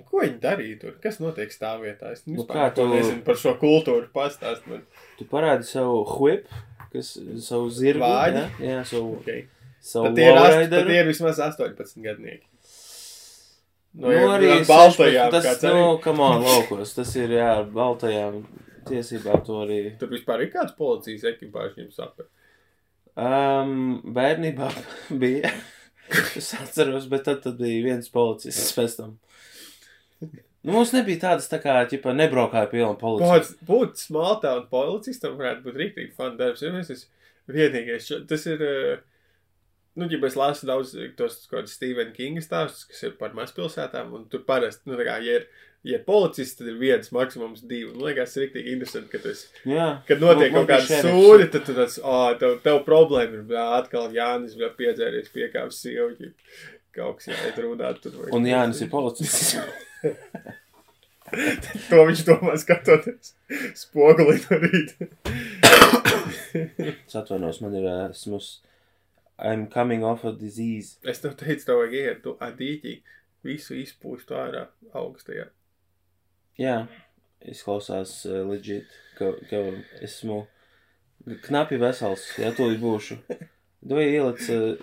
[0.08, 0.98] Ko viņi darīja tur?
[1.02, 2.14] Kas notiek stāvvietā?
[2.16, 4.84] Es Nu, nu, kā tu nezinu par šo kultūru pastāst man.
[5.18, 6.50] Tu parādi savu whip,
[6.94, 7.14] kas
[7.48, 8.04] savu zirgu.
[8.06, 8.46] Vāģi?
[8.60, 9.46] Jā, jā savu, Okay.
[9.82, 12.46] savu Tad tie, ir, ast- tad tie ir vismaz 18 gadnieki.
[13.94, 16.02] Nu, arī ar baltajām, tas, kāds nu, arī.
[16.04, 18.38] kam on, laukos, tas ir, jā, ar baltajām
[18.88, 19.80] tiesībām to arī.
[20.00, 22.24] Tur vispār ir kāds policijas ekipāžs jums apē.
[23.20, 24.70] Um, bērnībā
[25.24, 25.52] bija.
[26.40, 29.18] es atceros, bet tad, tad bija viens policists pēc tam.
[30.64, 33.40] Nu, mums nebija tādas, tā kā, ķipa, nebraukāja pilna policija.
[33.66, 36.62] Būt, smaltā un policistam varētu būt rīktīgi fun darbs.
[36.62, 39.00] Ja es esmu vienīgais, šo- tas ir, eh,
[39.98, 44.30] nu, ja es lasu daudz tos kādus Stephen Kinga stāstus, kas ir par mazpilsētām, un
[44.30, 45.48] tur parasti, nu, tā kā, ja ir,
[45.84, 47.90] ja ir policists, tad ir viens, maksimums divi.
[47.96, 49.90] Man liekas, rīktīgi interesanti, ka tu esi Jā.
[50.06, 54.14] Kad notiek kaut kāda sūdi, tad tu tāds, oh, tev, tev problēma ir, bļā, atkal
[54.14, 56.34] Jānis vēl piedzēries piekāpes sievu,
[56.94, 58.06] kaut kas jāiet runāt.
[58.32, 59.56] Un Jānis ir policists.
[61.90, 63.30] To viņš domā skatoties
[63.80, 65.08] spogulī no rīta.
[67.08, 68.60] Es atvainojos, man ir, eh, esmu, s-
[69.40, 70.98] I'm coming off a disease.
[71.08, 72.96] Es tev teicu, tev vajag iet tu adīķi,
[73.48, 75.48] visu izpūstu ārā augstajā.
[76.60, 76.76] Jā,
[77.50, 79.62] izklausās uh, legit, ka, ka
[80.06, 80.44] esmu
[81.48, 83.18] knapi vesels, ja to būšu.
[83.88, 84.76] Tu ielic uh,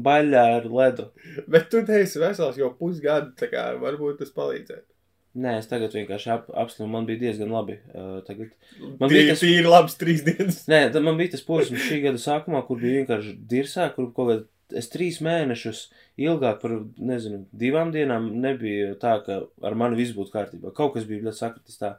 [0.00, 1.08] baļā ar ledu.
[1.50, 4.86] Bet tu neesi vesels jau pusgadu, tā kā varbūt tas palīdzētu.
[5.34, 7.74] Nē, es tagad vienkārši ap, apstāju, man bija diezgan labi.
[7.90, 8.52] Uh, tagad.
[8.78, 10.60] Man Man bija tas- tīri labs trīs dienas.
[10.70, 14.28] Nē, tad man bija tas posms šī gada sākumā, kur bija vienkārši dirsā, kur kaut
[14.30, 14.44] kādā
[14.78, 15.80] es trīs mēnešus
[16.22, 20.70] ilgāk par, nezinu, divām dienām nebija tā, ka ar mani viss būtu kārtībā.
[20.74, 21.96] Kaut kas bija ļoti sakritis tā.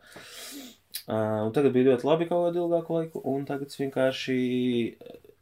[1.06, 4.40] Uh, un tagad bija ļoti labi kaut kādu ilgāku laiku, un tagad es vienkārši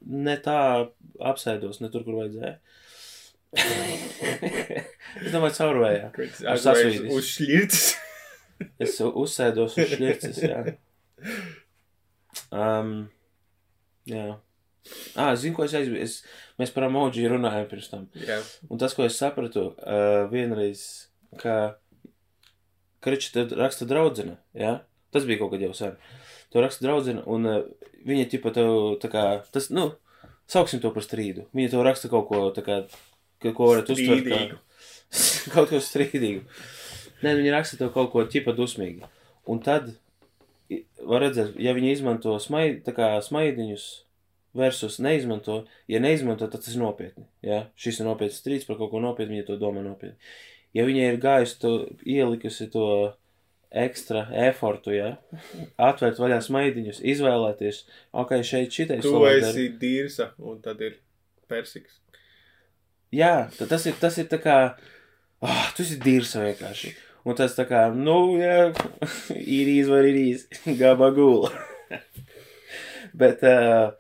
[0.06, 0.60] ne tā
[1.24, 2.56] apsēdos, ne tur, kur vajadzēja.
[5.24, 6.10] es domāju, caurvējā.
[6.50, 7.12] Ar sasvīdis.
[7.14, 7.84] Uz šļirts.
[8.80, 10.60] Es uzsēdos uz šķirces, jā.
[12.54, 13.10] Um,
[14.08, 14.38] jā.
[15.20, 16.00] Ah, zinu, ko es aizbiju.
[16.06, 16.20] Es,
[16.62, 18.06] mēs par emoji runājām pirms tam.
[18.16, 18.38] Jā.
[18.70, 20.86] Un tas, ko es sapratu, uh, vienreiz,
[21.42, 21.76] ka
[23.04, 24.78] Kriča raksta draudzene, jā?
[25.12, 25.98] Tas bija kaut kad jau sen.
[26.54, 28.70] To raksta draudzene, un uh, viņa tipa tev,
[29.02, 29.24] tā kā,
[29.54, 29.92] tas, nu,
[30.50, 31.48] sauksim to par strīdu.
[31.56, 32.80] Viņa tev raksta kaut ko, tā kā,
[33.44, 34.42] ko varat uztvert kā
[35.56, 36.46] kaut ko strīdīgu.
[37.24, 39.06] Nē, viņi raksta tev kaut ko tipa dusmīgi.
[39.50, 39.94] Un tad
[41.04, 43.88] var redzēt, ja viņi izmanto smaid, tā kā smaidiņus
[44.58, 47.26] versus neizmanto, ja neizmanto, tad tas ir nopietni.
[47.46, 47.66] Ja?
[47.80, 50.18] Šis ir nopietns strīds par kaut ko nopietnu, viņa to domā nopietni.
[50.74, 51.74] Ja viņa ir gājusi to,
[52.10, 52.88] ielikusi to
[53.74, 55.16] ekstra efortu, ja?
[55.82, 57.84] atvērt vaļā smaidiņus, izvēlēties,
[58.24, 61.00] ok, šeit šitais Tu esi dīrsa, un tad ir
[61.50, 62.00] persiks.
[63.14, 64.58] Jā, tad tas ir, tas ir tā kā,
[65.46, 66.94] ah, tu esi dīrs vienkārši.
[67.24, 68.72] Un tas tā kā, nu, jā,
[69.60, 70.48] ir īz vai ir īz,
[70.82, 71.54] gabagula.
[73.22, 73.94] Bet, uh,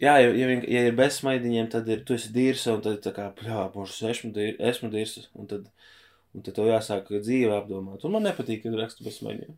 [0.00, 3.12] jā, ja, ja, ja ir bez smaidiņiem, tad ir, tu esi dīrs, un tad tā
[3.16, 5.68] kā, jā, božs, esmu, dīr, esmu dīrs, un tad,
[6.36, 8.04] un tad tev jāsāk dzīve apdomāt.
[8.04, 9.56] Un man nepatīk, kad rakstu bez smaidiņiem.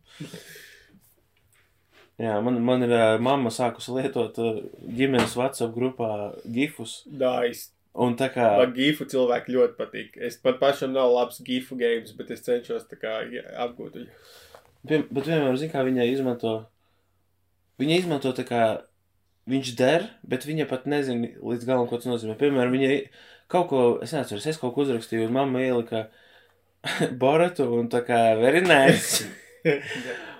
[2.19, 4.63] Jā, man, man ir uh, mamma sākusi lietot uh,
[4.95, 6.09] ģimenes WhatsApp grupā
[6.51, 7.01] gifus.
[7.07, 7.69] Nice.
[7.99, 8.45] Un tā kā.
[8.59, 10.19] Man gifu cilvēki ļoti patīk.
[10.27, 14.11] Es pat pašam nav labs gifu games, bet es cenšos tā kā jā, apgūt viņu.
[14.87, 16.53] Pie, bet vienmēr, zin kā viņa izmanto.
[17.81, 18.63] Viņa izmanto tā kā.
[19.49, 22.35] Viņš der, bet viņa pat nezina līdz galam, ko tas nozīmē.
[22.37, 22.89] Piemēram, viņa
[23.49, 26.03] kaut ko, es neatceros, es kaut ko uzrakstīju, un mamma ielika
[27.21, 29.25] Boratu un tā kā very nice.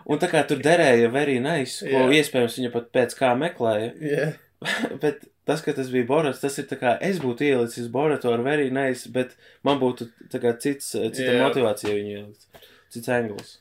[0.10, 2.22] Un tā kā tur derēja very nice, ko Jā.
[2.22, 3.90] iespējams viņa pat pēc kā meklēja.
[4.02, 4.30] Jā.
[5.04, 8.42] Bet tas, ka tas bija Borats, tas ir tā kā es būtu ielicis Boratu ar
[8.46, 9.36] very nice, bet
[9.68, 11.44] man būtu tā kā cits, cita Jā.
[11.44, 12.66] motivācija viņu ielikt.
[12.90, 13.54] Cits angls.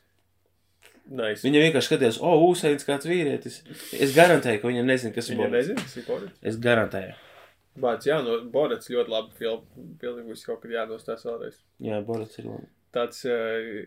[1.09, 1.41] Nice.
[1.45, 3.61] Viņa vienkārši skatījās, o, Usains kāds vīrietis.
[3.97, 5.57] Es garantēju, ka viņa nezina, kas ir Viņa Borats.
[5.61, 6.41] nezina, kas ir Borats.
[6.51, 7.15] Es garantēju.
[7.79, 9.85] Bāc, jā, no Borats ļoti labi filmu.
[10.01, 11.59] Pilnīgi viss kaut kad jānostās vēlreiz.
[11.85, 12.67] Jā, Borats ir labi.
[12.95, 13.85] Tāds uh,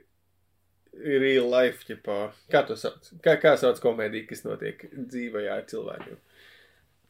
[1.03, 2.19] real life, ķipā.
[2.53, 3.11] Kā to sauc?
[3.25, 6.21] Kā, kā sauc komēdija, kas notiek dzīvajā ar cilvēkiem?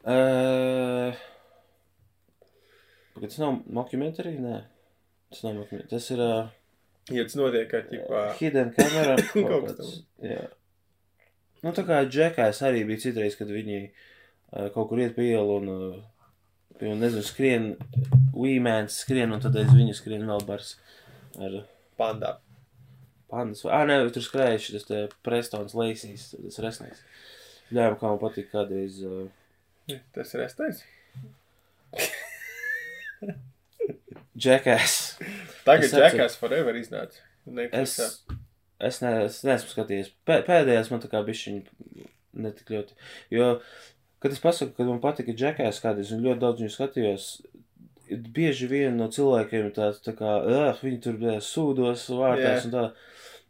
[0.03, 1.15] Uh,
[3.21, 4.33] tas nav mockumentary?
[4.43, 4.57] Nē.
[5.31, 5.91] Tas nav mockumentary.
[5.93, 6.51] Tas ir uh,
[7.11, 8.25] Ja tas notiek, kā ķipā.
[8.39, 9.15] hidden camera.
[9.19, 9.95] Kaut kaut kas kāds.
[10.23, 10.43] Jā.
[11.63, 15.57] Nu, tā kā Džekais arī bija citreiz, kad viņi uh, kaut kur iet pa ielu
[15.61, 15.97] un, uh,
[16.79, 17.67] piemēram, nezinu, skrien,
[18.33, 20.75] Wīmēns skrien, un tad aiz viņu skrien vēl bars
[21.37, 21.61] ar
[21.99, 22.35] Pandā.
[23.29, 23.63] pandas.
[23.65, 27.01] Ah, nē, tur skrēja šis te Prestons Leisīs, tas resnais.
[27.73, 28.99] Jā, kā man patīk kādreiz.
[29.05, 29.29] Uh,
[30.15, 30.83] Tas ir restais.
[34.37, 34.95] Džekais.
[35.65, 37.19] Tagad Es Jackass Forever iznāca.
[37.75, 37.97] Es,
[38.79, 40.13] es, ne, es neesmu skatījies.
[40.27, 41.59] Pē, pēdējais man tā kā bišķiņ
[42.45, 42.97] netik ļoti.
[43.35, 43.49] Jo,
[44.23, 47.25] kad es pasaku, ka man patika Džekais kādreiz un ļoti daudz viņu skatījos,
[48.35, 50.37] bieži vien no cilvēkiem tāds tā kā,
[50.69, 52.69] ah, viņi tur bija sūdos, vārtās Jā.
[52.69, 52.85] un tā.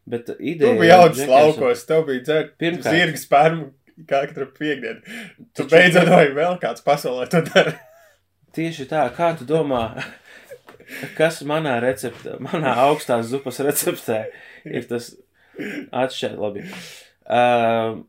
[0.09, 0.73] Bet Tu ideja.
[0.75, 2.91] biji jauns laukos, tev bija dzert Pirmkārt.
[2.91, 3.69] zirga spērmu
[4.09, 4.99] katru piekdienu.
[5.55, 7.77] Tu beidzot vai vēl kāds pasaulē to dara.
[8.53, 9.85] Tieši tā, kā tu domā,
[11.17, 14.25] kas manā receptē, manā augstās zupas receptē
[14.65, 15.13] ir tas
[15.95, 16.65] atšķirt labi.
[17.23, 18.03] Uh,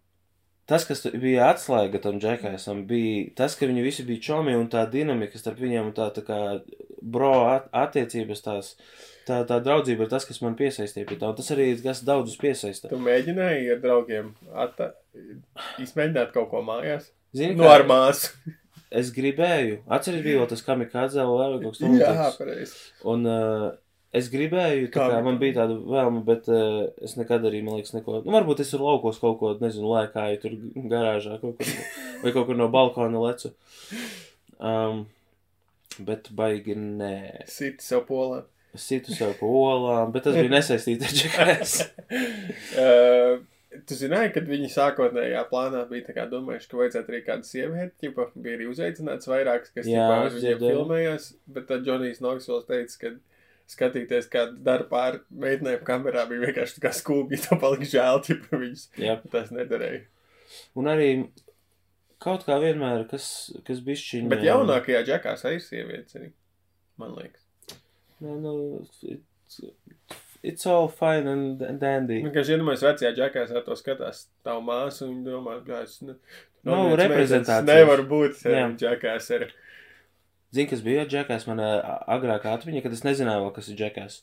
[0.71, 4.85] tas, kas bija atslēga tam džekāsam, bija tas, ka viņi visi bija čomi un tā
[4.91, 6.39] dinamika starp viņiem un tā, tā kā
[7.03, 8.75] bro at attiecības tās.
[9.25, 12.03] Tā, tā draudzība ir tas, kas man piesaistīja pie tā, un tas arī ir kas
[12.05, 12.91] daudzus piesaista.
[12.91, 14.91] Tu mēģināji ar draugiem atta...
[15.81, 17.09] izmēģināt kaut ko mājās?
[17.35, 18.35] Zini, Nu, ar māsu.
[18.95, 22.03] es gribēju, atceries, bija vēl tas kamikādze vai kaut kas tāds.
[22.05, 22.77] Jā, pareizi.
[23.15, 23.71] Un uh,
[24.21, 27.79] es gribēju, tā kā Kā- man bija tāda vēlme, bet uh, es nekad arī, man
[27.81, 28.21] liekas, neko.
[28.25, 30.57] Nu, varbūt es tur laukos kaut ko, nezinu, lēkāju tur
[30.93, 31.75] garāžā kaut kur,
[32.23, 33.53] vai kaut kur no balkona lecu.
[34.59, 35.05] Um,
[35.99, 37.15] bet baigi nē.
[37.51, 38.45] Sit sev polā.
[38.75, 41.75] Es situ sev pa olām, bet tas bija nesaistīts ar džekas.
[42.75, 43.37] Uh,
[43.87, 47.95] tu zināji, kad viņi sākotnējā plānā bija tā kā domājuši, ka vajadzētu arī kādu sievieti,
[48.03, 50.75] ķipa, bija arī uzaicināts vairākas, kas Jā, viņiem dzirdēju.
[50.75, 53.13] filmējās, bet tad Džonijs Knoxvils teica, ka
[53.71, 58.85] skatīties, kā dara pār meitenēm kamerā, bija vienkārši kā skūpji, to palika žēl, ķipa, viņus
[59.01, 59.17] Jā.
[59.33, 60.05] tas nedarēja.
[60.79, 61.09] Un arī
[62.23, 63.27] kaut kā vienmēr, kas,
[63.67, 64.29] kas bišķiņ...
[64.33, 66.31] Bet jaunākajā džekās arī sievietes arī,
[67.01, 67.43] man liekas.
[68.25, 68.55] Nē, nu,
[69.11, 69.61] it's,
[70.45, 72.21] it's all fine and dandy.
[72.25, 76.19] Vienkārši iedomājies vecajā džekās, ar to skatās tavu māsu, un viņi domā, ka es ne...
[76.65, 77.67] Nav viens reprezentācijas.
[77.69, 78.69] Nevar būt Jā.
[78.81, 79.51] džekās ar...
[80.55, 81.69] Zini, kas bija džekās manā
[82.15, 84.21] agrākā atmiņā, kad es nezināju vēl, kas ir džekās.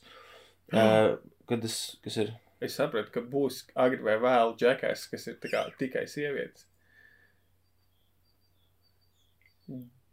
[0.72, 1.18] Uh,
[1.50, 2.32] kad es, kas ir?
[2.62, 6.64] Es saprotu, ka būs agri vai vēlu džekās, kas ir kā tikai sievietes.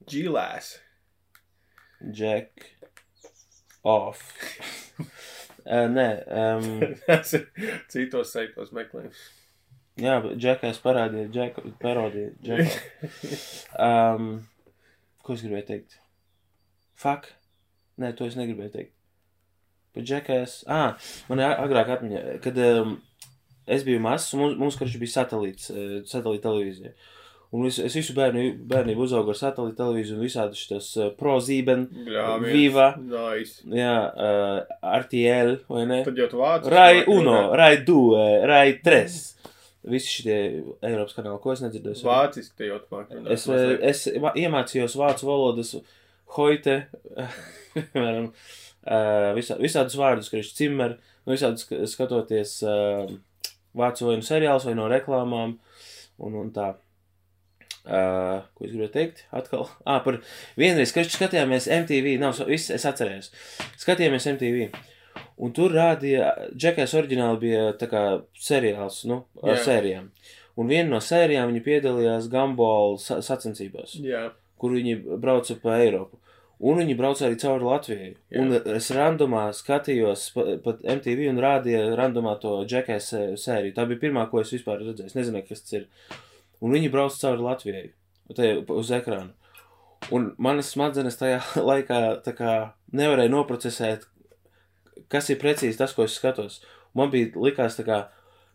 [0.10, 0.70] Džilēs.
[2.16, 2.66] Jack
[3.84, 4.22] off.
[5.00, 6.70] uh, nē, um,
[7.06, 7.48] Tas ir
[7.92, 9.20] citos seitos meklējums.
[10.00, 13.10] jā, bet džekās parādīja, džek, parodīja, džekā.
[13.90, 14.30] Um,
[15.24, 16.00] ko es gribēju teikt?
[17.00, 17.30] Fuck.
[18.00, 18.96] Nē, to es negribēju teikt.
[19.96, 20.98] Bet džekās, ah,
[21.32, 22.98] man ir agrāk atmiņā, kad um,
[23.68, 26.94] es biju mazs, un mums, mums karš bija satelīts, uh, satelīta televīzija.
[27.58, 31.88] Un es, es visu bērnu, bērnību uzaugu ar satelīta televīziju un visādus šitas uh, prozīben,
[32.06, 32.54] Bļāviens.
[32.54, 32.92] Viva.
[33.02, 33.66] Nice.
[33.74, 36.04] jā, uh, RTL, vai ne?
[36.06, 36.70] Tad jau tu vācu.
[36.76, 39.24] Rai uno, rai due, rai tres.
[39.90, 40.36] Visi šie
[40.84, 42.04] Eiropas kanāli, ko es nedzirdēju.
[42.06, 45.72] Vāciski te jau tu runāt Es, eh, es iemācījos vācu valodas,
[46.36, 46.76] hoite,
[47.76, 53.10] piemēram, uh, visā, visādus vārdus, kurš cimmer, nu, visādus sk- skatoties uh,
[53.78, 55.58] vācu vai nu seriāls vai no reklāmām
[56.20, 56.74] un, un tā.
[57.90, 59.22] Uh, ko es gribēju teikt?
[59.34, 60.20] Atkal, ah, par
[60.60, 63.32] vienreiz, kad skatījāmies MTV, nav, viss es atcerējos.
[63.82, 64.68] Skatījāmies MTV.
[65.40, 68.02] Un tur rādīja, Džekais oriģināli bija tā kā
[68.36, 69.62] seriāls, nu, ar Jā.
[69.70, 70.10] sērijām.
[70.60, 74.26] Un viena no sērijām viņi piedalījās Gumball sa sacensībās, Jā.
[74.60, 76.20] Kur viņi brauca pa Eiropu.
[76.60, 78.10] Un viņi brauca arī cauri Latvijai.
[78.34, 78.42] Jā.
[78.42, 83.08] Un es randomā skatījos pa, pat MTV un rādīja randomā to Džekais
[83.40, 83.76] sēriju.
[83.78, 85.08] Tā bija pirmā, ko es vispār redzēju.
[85.08, 85.88] Es nezinu, kas tas ir.
[86.60, 87.86] Un viņi brauca cauri Latvijai.
[88.36, 89.32] Te uz ekrāna.
[90.12, 91.40] Un manas smadzenes tajā
[91.70, 92.02] laikā
[92.36, 92.54] kā
[92.92, 94.06] nevarēja noprocesēt,
[95.12, 96.60] kas ir precīzi tas, ko es skatos.
[96.98, 98.08] Man bija likās, kā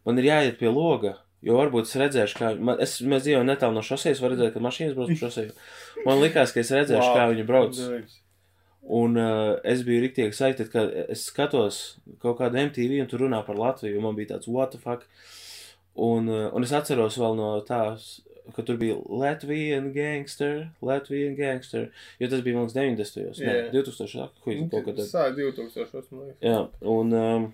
[0.05, 3.77] man ir jāiet pie loga, jo varbūt es redzēšu, kā man, es, mēs dzīvojam netālu
[3.77, 5.55] no šosejas, var redzēt, ka mašīnas brauc pa šoseju.
[6.07, 7.17] Man likās, ka es redzēšu, wow.
[7.19, 7.81] kā viņi brauc.
[8.95, 11.81] Un uh, es biju rīktīgi saistīts, ka es skatos
[12.21, 13.97] kaut kādu MTV un tur runā par Latviju.
[13.97, 15.07] un Man bija tāds, what the fuck.
[15.95, 18.19] Un, uh, un es atceros vēl no tās,
[18.53, 21.89] ka tur bija Latvijan gangster, Latvijan gangster.
[22.21, 23.25] Jo tas bija, man liekas, 90.
[23.25, 23.41] gados.
[23.41, 23.55] Jā.
[23.55, 24.29] Nē, 2000.
[24.45, 25.09] Ko Nu, kaut kad tad.
[25.09, 26.13] Sā 2000.
[26.13, 26.41] man liekas.
[26.45, 26.59] Jā,
[26.95, 27.49] un, um,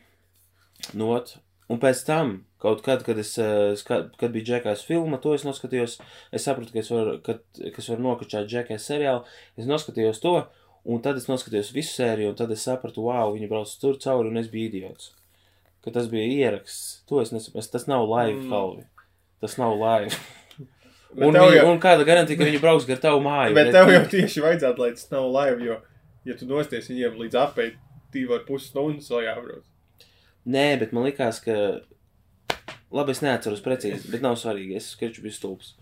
[0.99, 1.36] not,
[1.70, 5.44] un pēc tam, kaut kad, kad, es, uh, ska, kad bija Džekās filma, to es
[5.48, 5.98] noskatījos,
[6.36, 9.24] es sapratu, ka es varu, kad, ka es varu nokačāt Džekās seriālu,
[9.61, 10.34] es noskatījos to,
[10.84, 14.28] un tad es noskatījos visu sēriju, un tad es sapratu, wow, viņi brauc tur cauri,
[14.32, 15.11] un es biju idiots.
[15.84, 18.50] Ka tas bija ieraksts, to es nesaprotu, tas nav live, Mm.
[18.52, 18.84] Kalvi.
[19.40, 20.12] Tas nav live.
[21.16, 23.54] Bet Un, viņi, jau- un kāda garantija, ka viņi brauks gar tavu māju?
[23.56, 25.78] Bet tev jau tieši vajadzētu, lai tas nav laiva, jo,
[26.28, 27.72] ja tu nosties viņiem līdz apēji
[28.14, 29.64] divu ar pus stundas vēl jābrauc.
[30.50, 31.56] Nē, bet man likās, ka.
[32.91, 34.76] Labi, es neatceros precīzi, bet nav svarīgi.
[34.80, 35.74] Es skriču biju stulbs.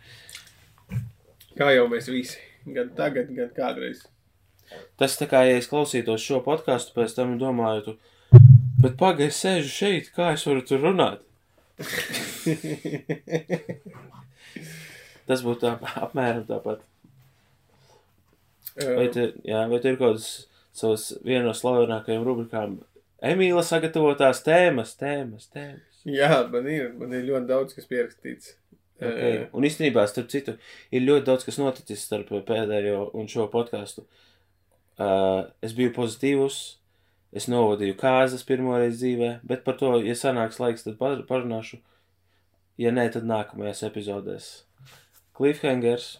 [1.56, 2.36] Kā jau mēs visi,
[2.68, 4.04] gan tagad, gan kādreiz.
[5.00, 7.92] Tas tā kā, ja es klausītos šo podkāstu, pēc tam domāju, tu,
[8.82, 11.24] bet pagaidi, es sēžu šeit, kā es varu tur runāt?
[15.28, 15.72] Tas būtu tā,
[16.04, 16.84] apmēram tāpat.
[18.78, 20.28] Um, vai te ir kaut kādas
[20.76, 22.78] savas viena no slavenākajām rubrikām?
[23.24, 25.87] Emīla sagatavotās tēmas, tēmas, tēmas.
[26.18, 28.54] Jā, man ir, man ir ļoti daudz, kas pierakstīts.
[28.98, 29.44] Okay.
[29.54, 30.56] Un īstenībā, starp citu,
[30.90, 34.02] ir ļoti daudz kas noticis starp pēdējo un šo podkāstu.
[34.98, 36.56] Uh, es biju pozitīvs,
[37.38, 41.78] es novadīju kāzas pirmoreiz dzīvē, bet par to, ja sanāks laiks, tad par- parunāšu.
[42.78, 44.50] Ja nē, tad nākamajās epizodēs.
[45.38, 46.16] Cliffhangers.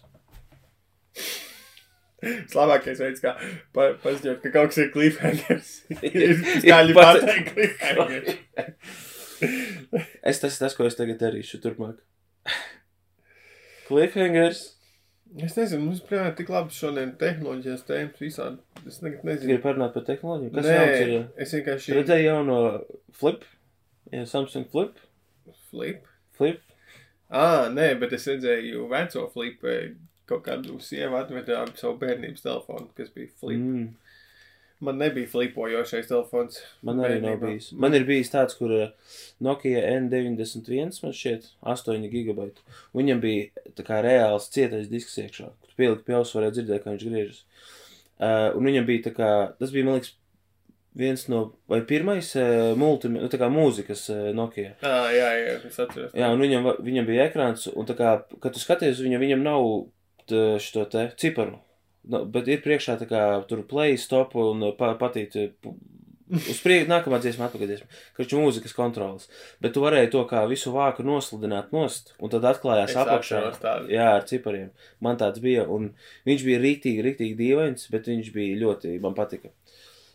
[2.55, 3.35] Labākais veids, kā
[3.75, 5.75] pa, paziņot, ka kaut kas ir cliffhangers.
[6.07, 8.33] ir skaļi pat- pateikt cliffhangers.
[10.23, 11.97] Es tas tas, ko es tagad darīšu turpmāk.
[13.87, 14.75] Cliffhangers.
[15.37, 18.57] Es nezinu, mums prātā tik labi šodien tehnoloģijas tēmas visādi.
[18.89, 19.59] Es Gribu nezinu.
[19.61, 20.53] parunāt par tehnoloģiju.
[20.55, 21.11] Kas Nē, jauns ir?
[21.45, 22.57] es vienkārši Redzēju jauno
[23.19, 23.43] flip.
[24.13, 24.97] Jā, Samsung flip.
[25.69, 26.05] flip.
[26.37, 26.61] Flip.
[27.29, 29.73] Ā, nē, bet es redzēju veco flipu,
[30.29, 33.59] kaut kādu sievu atvedām savu bērnības telefonu, kas bija flip.
[33.61, 33.91] Mm.
[34.79, 36.61] Man nebija flipojošais telefons.
[36.87, 37.73] Man arī nav bijis.
[37.75, 38.93] Man ir bijis tāds, kur eh,
[39.43, 42.63] Nokia N91, man šķiet, 8 gigabaitu.
[42.95, 45.49] Viņam bija tā kā reāls cietais disks iekšā.
[45.51, 47.43] Kur pielikt pie auss varēja dzirdēt, kā viņš griežas.
[48.19, 50.15] Uh, un viņam bija tā kā, tas bija, man liekas,
[50.99, 54.73] viens no, vai pirmais uh, multi, nu, tā kā mūzikas uh, Nokia.
[54.79, 56.15] Ah, jā, jā, es atceros.
[56.15, 59.71] Jā, un viņam, viņam bija ekrāns, un tā kā, kad tu skaties viņu, viņam nav
[60.61, 61.57] šo te ciparu.
[62.09, 65.73] No, bet ir priekšā tā kā tur play, stop un uh, pa, patīt uh,
[66.29, 67.87] uz priekšu, nākamā dziesma, atpakaļ dziesma.
[68.17, 69.27] Kaču mūzikas kontrols.
[69.61, 73.41] Bet tu varēji to kā visu vāku nosludināt nost, un tad atklājās Es apakšā.
[73.61, 73.89] tādu.
[73.93, 74.71] Jā, ar cipariem.
[75.05, 75.91] Man tāds bija, un
[76.29, 79.53] viņš bija rītīgi, rītīgi dīvains, bet viņš bija ļoti, man patika.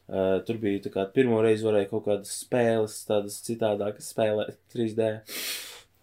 [0.04, 5.12] Uh, tur bija tā kā pirmo reizi varēja kaut kādas spēles, tādas citādākas spēlēt 3D.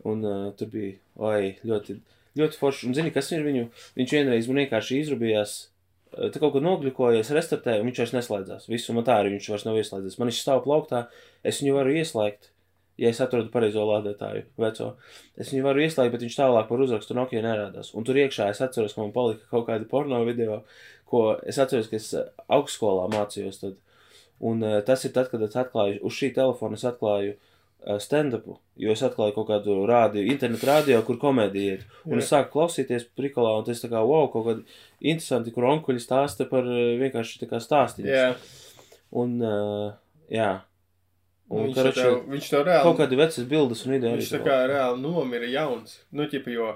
[0.09, 1.99] Un uh, tur bija, oi, ļoti,
[2.39, 2.87] ļoti forši.
[2.89, 3.67] Un zini, kas ir viņu?
[3.99, 5.53] Viņš vienreiz man vienkārši izrubījās,
[6.17, 8.69] uh, tā kaut ko nogļukojies, restartēja, un viņš vairs neslēdzās.
[8.71, 10.17] Visu man tā arī viņš vairs nav ieslēdzies.
[10.19, 11.05] Man viņš stāv plauktā,
[11.47, 12.51] es viņu varu ieslēgt.
[13.01, 14.87] Ja es atrodu pareizo lādētāju, veco,
[15.39, 17.93] es viņu varu ieslēgt, bet viņš tālāk par uzrakstu Nokia nerādās.
[17.97, 20.59] Un tur iekšā es atceros, ka man palika kaut kādi porno video,
[21.09, 23.61] ko es atceros, ka es uh, augstskolā mācījos.
[23.63, 23.79] Tad.
[24.43, 27.50] Un uh, tas ir tad, kad es atklāju, uz šī telefona es atklāju uh,
[28.01, 31.85] stand-upu, jo es atklāju kaut kādu rādio, internetu rādio, kur komēdija ir.
[32.05, 32.23] Un Jā.
[32.23, 34.65] es sāku klausīties prikolā, un tas tā kā, wow, kaut kādi
[35.01, 38.11] interesanti, kur onkuļi stāsta par uh, vienkārši tā kā stāstījumus.
[38.13, 38.35] Jā,
[39.11, 39.89] Un, uh,
[40.31, 40.61] jā.
[41.51, 42.83] Un, viņš, karoči, tev, viņš to reāli.
[42.85, 44.21] kaut kādi vecas bildes un idejas.
[44.21, 45.97] Viņš tā kā reāli nomira jauns.
[46.15, 46.69] Nu, ķipa, jo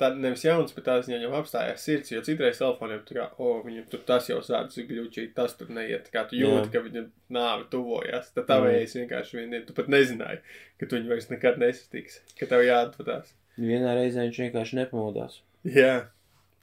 [0.00, 3.88] tā nevis jauns, bet tās viņam apstājās sirds, jo citreiz telefoniem tā kā, o, viņam
[3.92, 6.08] tur tas jau sācis gļučīt, tas tur neiet.
[6.08, 6.48] Tā kā tu Jā.
[6.48, 8.32] jūti, ka viņam nāve tuvojas.
[8.36, 10.40] Tad tavējais vienkārši vien, tu pat nezināji,
[10.80, 13.34] ka tu viņu vairs nekad nesatiks, ka tev jāatvadās.
[13.60, 15.40] Vienā reizē viņš vienkārši nepamodās.
[15.68, 15.94] Jā.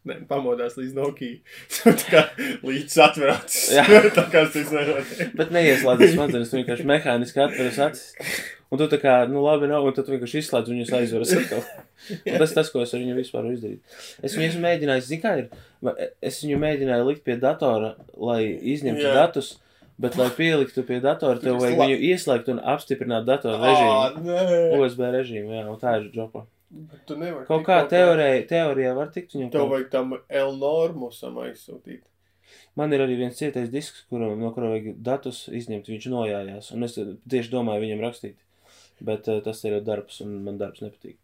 [0.07, 1.39] Nē, pamodās līdz Nokijai.
[1.83, 2.21] tā kā
[2.63, 3.57] līdz atverāts.
[3.75, 3.83] Jā.
[4.17, 5.09] tā kā tas nerodas.
[5.35, 8.37] Bet neieslēdzas smadzenes, vienkārši mehāniski atveras acis.
[8.71, 11.61] Un tu tā kā, nu labi, nav, un tad vienkārši izslēdz viņus aizveras atkal.
[12.29, 13.95] Un tas tas, ko es ar viņu vispār varu izdarīt.
[14.23, 15.47] Es viņu esmu mēģinājis, zini kā ir,
[15.83, 18.41] Va- es viņu mēģināju likt pie datora, lai
[18.75, 19.13] izņemtu Jā.
[19.17, 19.53] datus,
[19.99, 24.27] bet, lai pieliktu pie datora, tev vajag viņu ieslēgt un apstiprināt datoru režīmu.
[24.27, 24.77] Nē.
[24.77, 26.45] USB režīmu, jā, un tā ir džopa.
[27.07, 27.45] Tu nevari.
[27.47, 27.91] Kaut kā kaut
[28.49, 29.51] teorijā, var tikt viņam.
[29.53, 32.01] Tev kaut- vajag tam L normusam aizsūtīt.
[32.75, 36.83] Man ir arī viens cietais disks, kuram, no kura vajag datus izņemt, viņš nojājās, un
[36.83, 36.95] es
[37.27, 38.37] tieši domāju viņam rakstīt.
[38.99, 41.17] Bet uh, tas ir darbs, un man darbs nepatīk.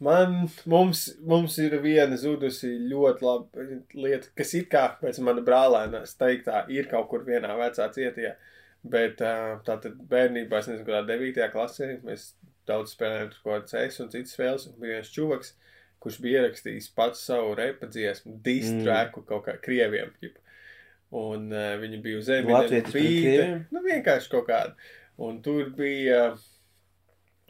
[0.00, 3.64] Man, mums, mums ir viena zudusi ļoti laba
[4.00, 8.32] lieta, kas it kā pēc mana brālēna teiktā ir kaut kur vienā vecā cietījā.
[8.80, 11.48] Bet tātad bērnībā, es nezinu, kādā 9.
[11.52, 12.30] klasē, mēs
[12.68, 15.50] daudz spēlējām tur kaut kādas CS un citas spēles, un bija viens čuvaks,
[16.00, 20.14] kurš bija ierakstījis pats savu repa dziesmu, distrēku kaut kā krieviem.
[20.22, 20.38] Ģip.
[21.20, 23.64] Un uh, viņi bija uz zemes, Latvietis pret krieviem?
[23.74, 24.92] nu vienkārši kaut kāda.
[25.20, 26.22] Un tur bija,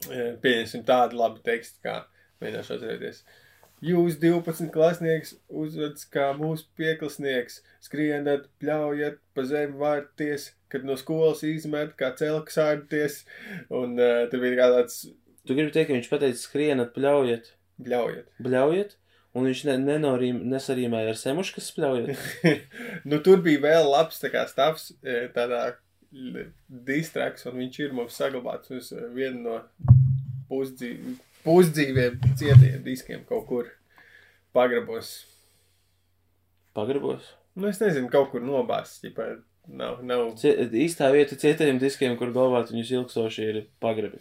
[0.09, 2.01] uh, pieņemsim, tādi labi teksti, kā
[2.41, 3.22] mēģināšu atcerēties.
[3.81, 11.41] Jūs 12 klasnieks uzvedas kā mūsu pieklasnieks, skrienat, pļaujat, pa zemi vārties, kad no skolas
[11.49, 13.22] izmet, kā celks ārties,
[13.72, 14.99] un uh, tur bija kā tāds
[15.49, 17.47] Tu gribi teikt, ka viņš pateica, skrienat, pļaujat,
[17.81, 18.26] pļaujat.
[18.45, 18.93] bļaujat,
[19.35, 22.26] un viņš ne, nenorīm, nesarīmēja ar semušu, kas spļaujat.
[23.09, 25.62] nu, tur bija vēl labs tā kā stāvs, e, tādā
[26.12, 28.70] l- distraks, un viņš ir mums saglabāts.
[28.76, 29.57] Uz vienu no
[30.53, 33.70] pusdzīv, pusdzīviem cietiem diskiem kaut kur
[34.57, 35.12] pagrabos.
[36.76, 37.28] Pagrabos.
[37.59, 39.03] Nu, es nezinu, kaut kur nobāzts,
[39.66, 40.26] nav, nav.
[40.41, 40.53] Cie,
[40.84, 44.20] īstā vieta cietajiem diskiem, kur galvāt viņus ilgstoši ir pagrabi.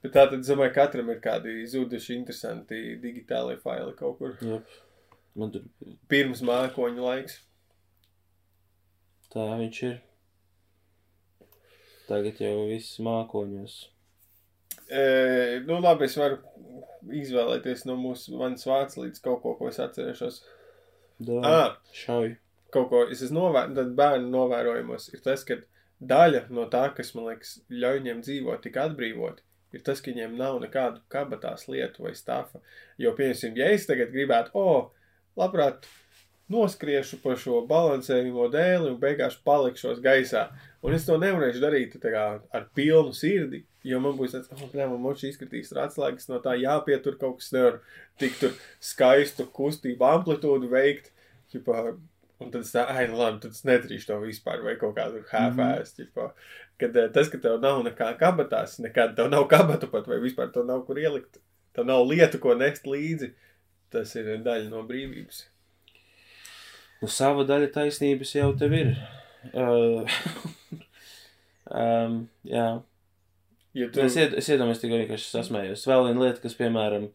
[0.00, 4.38] Bet tā tad, domāju, katram ir kādi zuduši interesanti digitāli faili kaut kur.
[4.40, 4.78] Jop.
[5.38, 5.66] Man tur
[6.10, 7.36] Pirms mākoņu laiks.
[9.30, 9.98] tā viņš ir.
[12.08, 13.76] Tagad jau viss mākoņos.
[14.90, 16.38] E, nu, labi, es varu
[17.16, 20.40] izvēlēties no mūsu manas vārds līdz kaut ko, ko es atcerēšos.
[21.20, 22.34] Dā, Ah, šauj.
[22.72, 25.56] kaut ko es esmu novērojis, tad bērnu novērojumos ir tas, ka
[26.00, 29.42] daļa no tā, kas man liekas, ļauj viņiem dzīvot tik atbrīvoti,
[29.76, 32.62] ir tas, ka viņiem nav nekādu kabatās lietu vai stāfa.
[32.98, 35.86] Jo, piemēram, ja es tagad gribētu, o, oh, labprāt,
[36.50, 40.48] noskriešu pa šo balansējumu dēli un beigās palikšos gaisā.
[40.82, 44.76] Un es to nevarēšu darīt tā kā, ar pilnu sirdi, jo man būs tāds, oh,
[44.78, 47.80] man moči izskatīs ar atslēgas no tā jāpietur kaut kas, nevar
[48.20, 51.12] tik tur skaistu kustību amplitūdu veikt.
[51.50, 51.90] Ķipā,
[52.40, 55.20] Un tad es tā, ai, nu labi, tad es nedarīšu to vispār, vai kaut kādu
[55.28, 56.30] half-ass, mm -hmm.
[56.80, 60.52] Kad eh, tas, ka tev nav nekā kabatās, nekad tev nav kabatu pat, vai vispār
[60.52, 61.36] tev nav kur ielikt,
[61.74, 63.32] tev nav lietu, ko nest līdzi,
[63.90, 65.49] tas ir daļa no brīvības.
[67.00, 68.92] Nu, sava daļa taisnības jau tev ir.
[69.56, 70.04] Uh,
[71.82, 72.68] um, jā.
[73.72, 75.86] Ja tu, Es, ied, es iedomājos tikai vienkārši sasmējos.
[75.88, 77.06] Vēl viena lieta, kas, piemēram,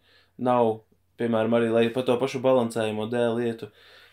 [0.47, 0.71] nav,
[1.19, 3.69] piemēram, arī lai par to pašu balansējumu dēļ lietu,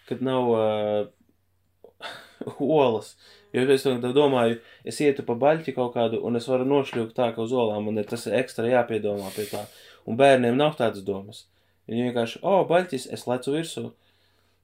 [0.09, 2.11] kad nav uh,
[2.83, 3.15] olas.
[3.53, 3.85] Jo es
[4.17, 4.59] domāju,
[4.89, 8.01] es ietu pa baļķi kaut kādu, un es varu nošļūt tā, ka uz olām man
[8.01, 9.67] ir tas ekstra jāpiedomā pie tā.
[10.09, 11.45] Un bērniem nav tādas domas.
[11.89, 13.91] Viņi vienkārši, o, oh, baļķis, es lecu virsū.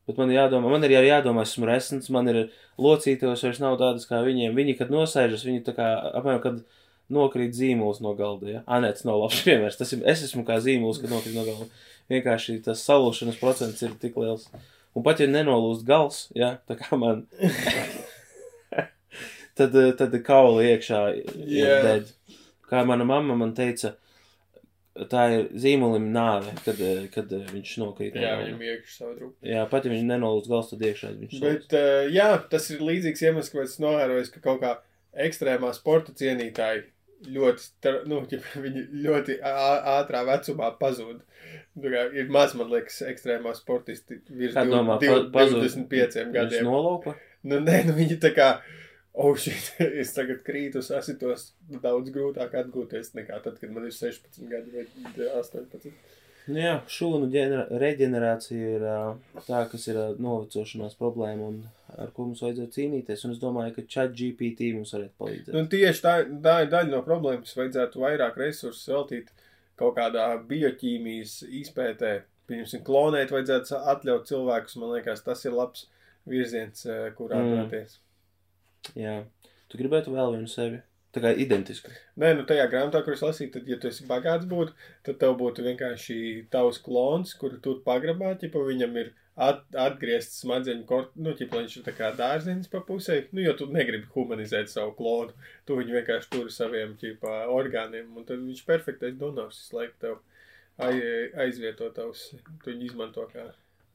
[0.09, 2.38] Bet man ir jādomā, man ir arī jādomā, es esmu resns, man ir
[2.80, 4.54] locītos vairs nav tādas kā viņiem.
[4.56, 6.62] Viņi, kad nosēžas, viņi tā kā, apmēram, kad
[7.12, 8.62] nokrīt zīmols no galda, ja?
[8.64, 11.44] Ā, nē, tas nav labs piemērs, tas ir, es esmu kā zīmols, kad nokrīt no
[11.44, 11.68] galda.
[12.09, 14.48] Vienkārši tas salūšanas procents ir tik liels.
[14.96, 17.26] Un pat ja nenolūst gals, ja, tā kā man,
[19.59, 21.80] tad, tad kauli iekšā ir Jā.
[21.84, 22.14] dead.
[22.68, 23.92] Kā mana mamma man teica,
[25.07, 28.14] tā ir zīmolim nāve, kad, eh, kad eh, viņš nokrīt.
[28.14, 28.46] no jā, galda.
[28.49, 29.34] viņam iekšā savu drūku.
[29.53, 33.22] Jā, pat ja viņš nenolūst gals, tad iekšā viņš Bet, uh, jā, tas ir līdzīgs
[33.28, 34.72] iemesls, kāpēc es novēroju, ka kaut kā
[35.28, 36.84] ekstrēmā sporta cienītāji
[37.34, 41.22] ļoti, nu, ja viņi ļoti ātrā vecumā pazūd.
[41.78, 41.88] Nu,
[42.18, 45.62] ir maz, man liekas, ekstrēmā sportisti virs Kā div- domā, div- pa- pazūd?
[45.64, 46.64] 25 Viņš gadiem.
[46.66, 47.14] nolaupa?
[47.46, 48.49] Nu, nē, nu viņi tā kā,
[49.19, 51.51] oh, shit, es tagad krītu, sasitos
[51.83, 54.87] daudz grūtāk atgūties nekā tad, kad man ir 16 gadi vai
[55.43, 55.91] 18.
[56.49, 57.27] Nu Jā, šūnu
[57.83, 58.85] reģenerācija ir
[59.45, 61.59] tā, kas ir novecošanās problēma un
[62.01, 63.25] ar ko mums vajadzētu cīnīties.
[63.29, 65.53] Un es domāju, ka chat GPT mums varētu palīdzēt.
[65.53, 66.14] Nu, tieši tā,
[66.47, 67.53] tā ir daļa no problēmas.
[67.59, 69.29] Vajadzētu vairāk resursu veltīt
[69.79, 72.14] kaut kādā bioķīmijas izpētē.
[72.49, 74.79] Pieņemsim, klonēt, vajadzētu atļaut cilvēkus.
[74.81, 75.85] Man liekas, tas ir labs
[76.29, 76.87] virziens,
[77.21, 77.59] kurā Mm.
[77.61, 77.99] doties.
[78.97, 79.24] Jā,
[79.68, 80.80] tu gribētu vēl vienu sevi.
[81.09, 81.91] Tā kā identisku.
[82.20, 84.74] Nē, nu tajā grāmatā, kur es lasīju, tad, ja tu esi bagāts, būtu,
[85.09, 86.18] tad tev būtu vienkārši
[86.53, 89.09] tavs klons, kuru tur pagrabā, ja viņam ir
[89.41, 93.55] at, atgriezts smadzeņu kortē, nu, lai viņš ir tā kā dārziņš pa pusē, nu, jo
[93.57, 95.32] tu negribi humanizēt savu klonu,
[95.64, 100.18] tu viņu vienkārši turi saviem, ķipa, orgāniem, un tad viņš perfektais donors, visu laiku tev
[100.76, 102.28] ai- aizvieto tavs,
[102.64, 103.49] tu viņu izmanto kā.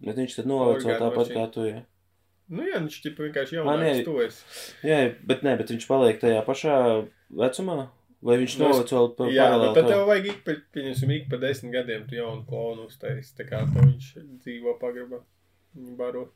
[0.04, 1.70] Bet viņš tad noveco tāpat kā tu.
[1.70, 1.84] Jā,
[2.50, 4.44] Nu, jā, viņš ķipa vienkārši jaunāks tu esi.
[4.84, 6.76] jā bet nē, bet viņš paliek tajā pašā
[7.32, 7.90] vecumā?
[8.24, 9.74] Vai viņš Nu, es- noveco pa Jā, paralēli?
[9.76, 10.06] tad tev?
[10.08, 13.84] vajag ik pa, pieņemsim, ik pa desmit gadiem tu jaunu klonu uztaisi, tā kā tev
[13.84, 14.14] viņš
[14.44, 15.20] dzīvo pagrabā.
[15.98, 16.30] Baro.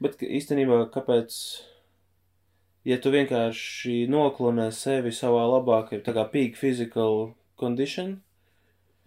[0.00, 1.34] Bet īstenībā, kāpēc,
[2.84, 8.20] ja tu vienkārši noklonē sevi savā labākajā, tā kā peak physical condition,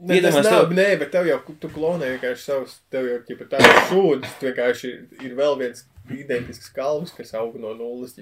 [0.01, 3.19] Nē, tas Iedomājies, nav, tev- nē, bet tev jau, tu klonē vienkārši savus, tev jau,
[3.29, 4.93] ja tāds tu vienkārši
[5.27, 8.15] ir vēl viens identisks kalvs, kas aug no nulles,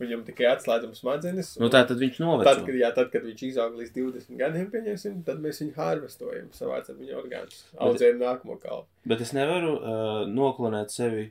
[0.00, 1.56] viņam tikai atslēdzam smadzenes.
[1.58, 2.64] nu un tā tad viņš Tad, noveco.
[2.66, 6.96] kad, jā, tad, kad viņš izaug līdz 20 gadiem, pieņemsim, tad mēs viņu harvestojam, savācam
[6.98, 8.86] viņa orgānus, audzējam nākamo kalvu.
[9.06, 11.28] Bet es nevaru uh, noklonēt sevi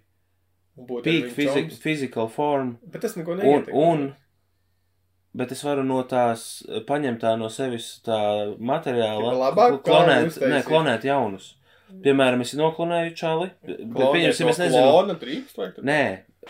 [0.78, 1.80] un peak čoms.
[1.82, 3.74] physical form, Bet tas neko un, neietekmē.
[3.74, 4.14] un,
[5.38, 10.62] bet es varu no tās, eh, paņemt tā no sevis tā materiāla, labāk klonēt, ne,
[10.66, 11.57] klonēt jaunus.
[12.04, 13.14] Piemēram, es noklonēju
[13.64, 16.02] Klonēt pieņemsim, es nezinu, Klona drīkst vai nē,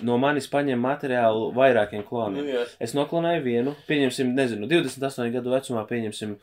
[0.08, 2.48] no manis paņem materiālu vairākiem Nu, kloniem.
[2.50, 2.64] jā.
[2.82, 6.36] Es noklonēju vienu, pieņemsim, nezinu, 28 gadu vecumā pieņemsim.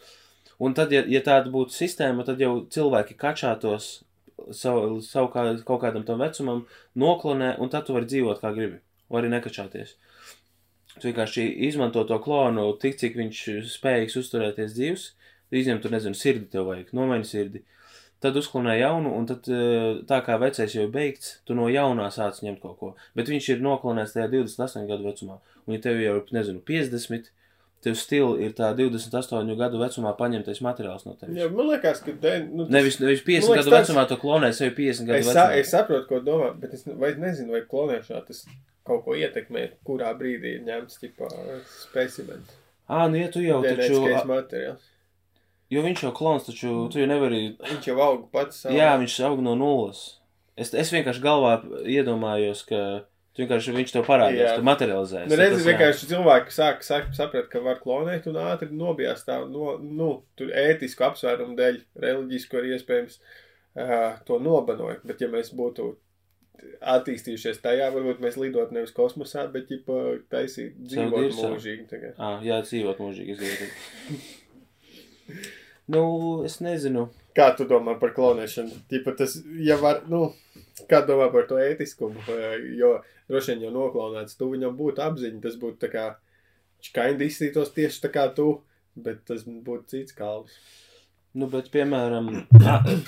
[0.63, 4.05] Un tad, ja, ja tāda būtu sistēma, tad jau cilvēki kačātos
[4.55, 6.65] savu, savu kā, kaut kādam tam vecumam,
[6.95, 8.79] noklonē, un tad tu vari dzīvot kā gribi.
[9.11, 9.97] Vai arī nekačāties.
[11.01, 13.43] Tu vienkārši izmanto to klonu tik, cik viņš
[13.75, 15.09] spējīgs uzturēties dzīves.
[15.55, 17.61] Izņem tur, nezinu, sirdi tev vajag, nomaini sirdi.
[18.25, 22.07] Tad uzklonē jaunu, un tad eh, tā kā vecais jau ir beigts, tu no jaunā
[22.15, 22.93] sāc ņemt kaut ko.
[23.19, 25.37] Bet viņš ir noklonēts tajā 28 gadu vecumā.
[25.67, 27.29] Un ja tev jau ir, nezinu, 50,
[27.85, 31.37] tev stila ir tā 28 gadu vecumā paņemtais materiāls no tevis.
[31.37, 34.19] Jā, man liekas, ka te, nu, tas- Nevis, nevis 50 Man liekas, gadu vecumā tu
[34.25, 35.61] klonē sevi 50 gadu Es, sa, vecumā.
[35.61, 38.47] es saprotu, ko domā, bet es vai, nezinu, vai klonēšanā tas
[38.89, 41.29] kaut ko ietekmē, kurā brīdī ir ņemts tipā
[41.83, 42.57] specimens.
[42.89, 44.91] Ā, nu ja tu jau taču, materiāls.
[45.75, 48.77] Jo viņš jau klons, taču tu jau nevari Viņš jau aug pats savā.
[48.79, 50.05] Jā, viņš aug no nulles.
[50.55, 51.57] Es, es vienkārši galvā
[51.91, 52.81] iedomājos, ka
[53.35, 55.31] tu vienkārši viņš tev parādīs, tu materializēsi.
[55.33, 59.75] Nu, redzi, vienkārši cilvēki sāk, sāk saprast, ka var klonēt un ātri nobijās tā, no,
[59.83, 65.01] nu, tur ētisku apsvērumu dēļ, reliģisku arī iespējams uh, to nobanoja.
[65.03, 65.91] Bet ja mēs būtu
[66.95, 69.99] attīstījušies tajā, varbūt mēs lidot nevis kosmosā, bet ķipa
[70.31, 71.91] taisīt dzīvot mūžīgi.
[71.91, 72.15] tagad.
[72.15, 73.43] Ā, jā, dzīvot mūžīgi.
[75.91, 76.05] nu,
[76.47, 77.09] es nezinu.
[77.35, 78.85] Kā tu domā par klonēšanu?
[78.91, 80.29] Ķipa tas, ja var, nu,
[80.91, 82.23] Kā domā par to ētiskumu?
[82.79, 82.97] Jo
[83.31, 86.07] droši vien jau noklonēts, tu viņam būtu apziņa, tas būtu tā kā,
[86.81, 88.49] viņš kaindi izsītos tieši tā kā tu,
[88.99, 90.57] bet tas būtu cits kalvs.
[91.35, 92.29] Nu, bet, piemēram,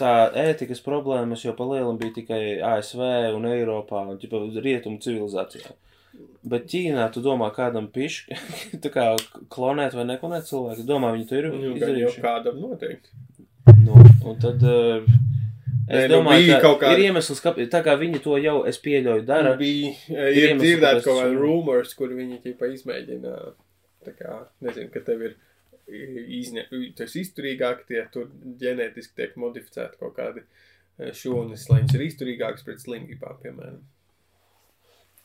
[0.01, 0.13] tā
[0.47, 2.41] ētikas problēmas jau palielam bija tikai
[2.75, 3.03] ASV
[3.37, 5.75] un Eiropā un ķipa, rietumu civilizācijā.
[6.47, 8.37] Bet Ķīnā, tu domā, kādam pišķi,
[8.85, 9.07] tā kā
[9.51, 12.21] klonēt vai neklonēt cilvēku, domā, viņi to ir Nu, gan jau izdarījuši.
[12.23, 13.09] kādam noteikti.
[13.83, 13.97] Nu,
[14.31, 15.03] un tad, uh,
[15.89, 18.61] es Nē, nu, domāju, bija ka kāda- ir iemesls, ka, tā kā viņi to jau,
[18.71, 19.57] es pieļauju, dara.
[19.59, 23.35] Bija, Ir ir iemesli, dzirdēt kaut kādi rumors, kur viņi ķipa izmēģina,
[24.07, 25.35] tā kā, nezinu, ka tev ir
[26.39, 26.65] izņē,
[26.99, 28.31] tas izturīgāk, tie tur
[28.63, 30.43] ģenētiski tiek modificēti kaut kādi
[30.99, 33.83] eh, šūnas, lai viņš ir izturīgāks pret slimībām, piemēram.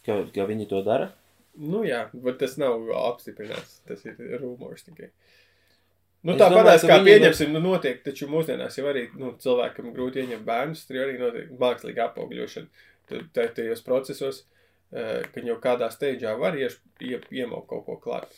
[0.05, 1.11] Ka, ka viņi to dara?
[1.61, 5.11] Nu jā, bet tas nav apstiprināts, tas ir rumors tikai.
[6.21, 9.33] Nu, Es tā domāju, padās, ka kā pieņemsim, nu, notiek, taču mūsdienās jau arī, nu,
[9.41, 12.85] cilvēkam grūti ieņemt bērnus, tur arī notiek mākslīga apaugļošana.
[13.09, 14.43] Tā- tajos procesos,
[14.93, 18.37] eh, ka jau kādā steidžā var ieš, ie, iemaukt kaut ko klāt.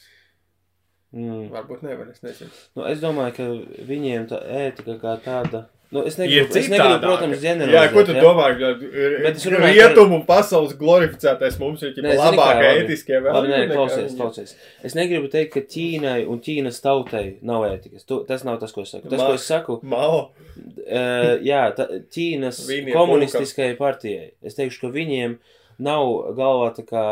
[1.14, 1.52] Mm.
[1.54, 2.50] Varbūt nevar, es nezinu.
[2.76, 3.44] Nu, es domāju, ka
[3.86, 5.68] viņiem tā ētika kā tāda.
[5.94, 7.76] Nu, es negribu, es negribu protams, ģeneralizēt.
[7.78, 8.22] Jā, ko tu ja?
[8.24, 8.48] domā?
[8.58, 13.60] Bet es runāju par- Rietumu un pasaules glorificētais mums ir kā, labākie ētiskie Labi, nē,
[13.70, 14.56] klausies, klausies.
[14.90, 18.08] Es negribu teikt, ka Ķīnai un Ķīnas tautai nav ētikas.
[18.10, 19.12] Tu, tas nav tas, ko es saku.
[19.12, 20.20] Tas, Ma- ko es saku, Mao.
[20.24, 21.86] uh, jā, ta,
[22.18, 24.32] Ķīnas Viņiem komunistiskajai partijai.
[24.42, 25.38] Es teikšu, ka viņiem
[25.84, 27.06] nav galvā tā kā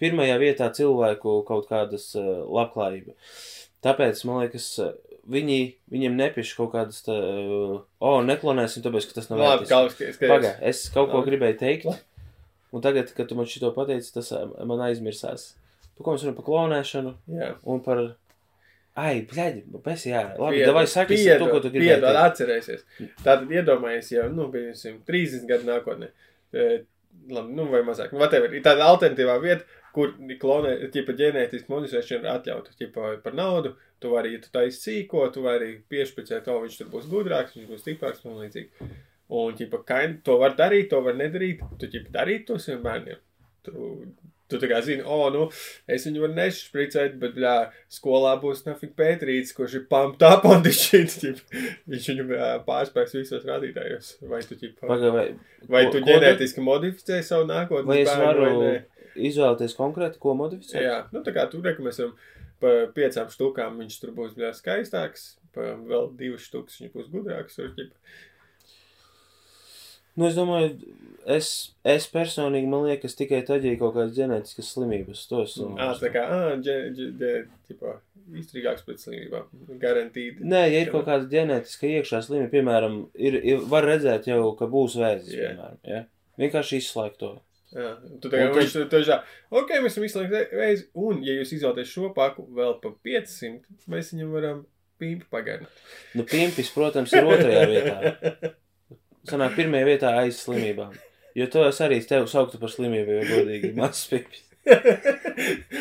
[0.00, 3.12] pirmajā vietā cilvēku kaut kādas uh, labklājība.
[3.84, 4.70] Tāpēc, man liekas,
[5.30, 5.58] viņi,
[5.92, 9.80] viņiem nepieš kaut kādas, tā, uh, o, neklonēsim, tāpēc, ka tas nav Labi, kā
[10.70, 11.88] es kaut ko gribēju teikt,
[12.74, 15.52] un tagad, kad tu man šito pateici, tas ā, man aizmirsās.
[15.94, 17.54] Par ko mēs runājam par klonēšanu Jā.
[17.70, 18.04] un par...
[18.94, 22.18] Ai, bļaļ, pēc jā, labi, Piedod, davai saki piedod, to, ko tu gribēji teikt.
[22.20, 22.84] atcerēsies.
[23.24, 26.10] Tātad iedomājies jau, nu, piemēram, 30 gadu nākotnē.
[26.54, 26.66] E,
[27.30, 28.12] Labi, nu, vai mazāk.
[28.14, 28.52] Nu, whatever.
[28.54, 33.74] Ir tāda alternatīvā vieta, kur klonē, ķipa ģenētiski modificēšana ir atļauta, ķipa par naudu.
[34.04, 37.70] Tu vari, ja tu taisi sīko, tu vari piešpicēt, o, viņš tur būs gudrāks, viņš
[37.70, 38.88] būs stiprāks un līdzīgi.
[39.32, 41.64] Un, ķipa, kain, to var darīt, to var nedarīt.
[41.80, 43.22] Tu, ķipa, darīt to saviem bērniem.
[43.64, 43.86] Tu,
[44.52, 45.46] tu tā kā zini, o, nu,
[45.88, 47.54] es viņu varu nešpricēt, bet, bļā,
[47.96, 51.40] skolā būs nafik Pētrīts, kurš ir pumped up on this shit, ķip.
[51.88, 54.18] Viņš viņu bļā, pārspēks visos rādītājos.
[54.28, 55.28] Vai tu, ķipa, Paga, vai,
[55.70, 58.74] vai tu ģenētiski modificē savu nākotnes Vai es bērnu, varu vai
[59.30, 60.82] izvēlēties konkrēti, ko modificēt?
[60.82, 61.86] Jā, nu tā kā tu reki,
[62.64, 66.94] mēs esam pa piecām štukām, viņš tur būs bļā, skaistāks, pa vēl divas štukas viņš
[66.94, 67.60] būs gudrāks.
[70.14, 70.76] Nu, es domāju,
[71.26, 71.48] es,
[71.82, 76.10] es personīgi, man liekas, tikai tad, ja ir kaut kādas ģenētiskas slimības, es Ā, tā
[76.14, 76.26] kā,
[78.38, 79.48] izturīgāks pret slimībām.
[79.82, 80.44] Garantīti.
[80.46, 84.70] Nē, ja ir kaut kāda ģenētiska iekšā slimība, piemēram, ir, ir, var redzēt jau, ka
[84.70, 85.50] būs vēzis, Jā.
[85.50, 86.04] piemēram, ja?
[86.40, 87.34] Vienkārši izslēgt to.
[87.74, 87.88] Jā,
[88.22, 89.16] tu kā Un viņš tur tā,
[89.50, 94.12] ok, mēs esam izslēgti reizi, un, ja jūs izvēlaties šo paku vēl pa 500, mēs
[94.12, 94.60] viņam varam
[95.02, 95.82] pīmpi pagarināt.
[96.14, 98.52] Nu, pimpis, protams, ir otrajā vietā.
[99.26, 100.94] Sanāk, pirmajā vietā aiz slimībām.
[101.34, 104.44] Jo to es arī tevi sauktu par slimību, jo godīgi mazs pimpis.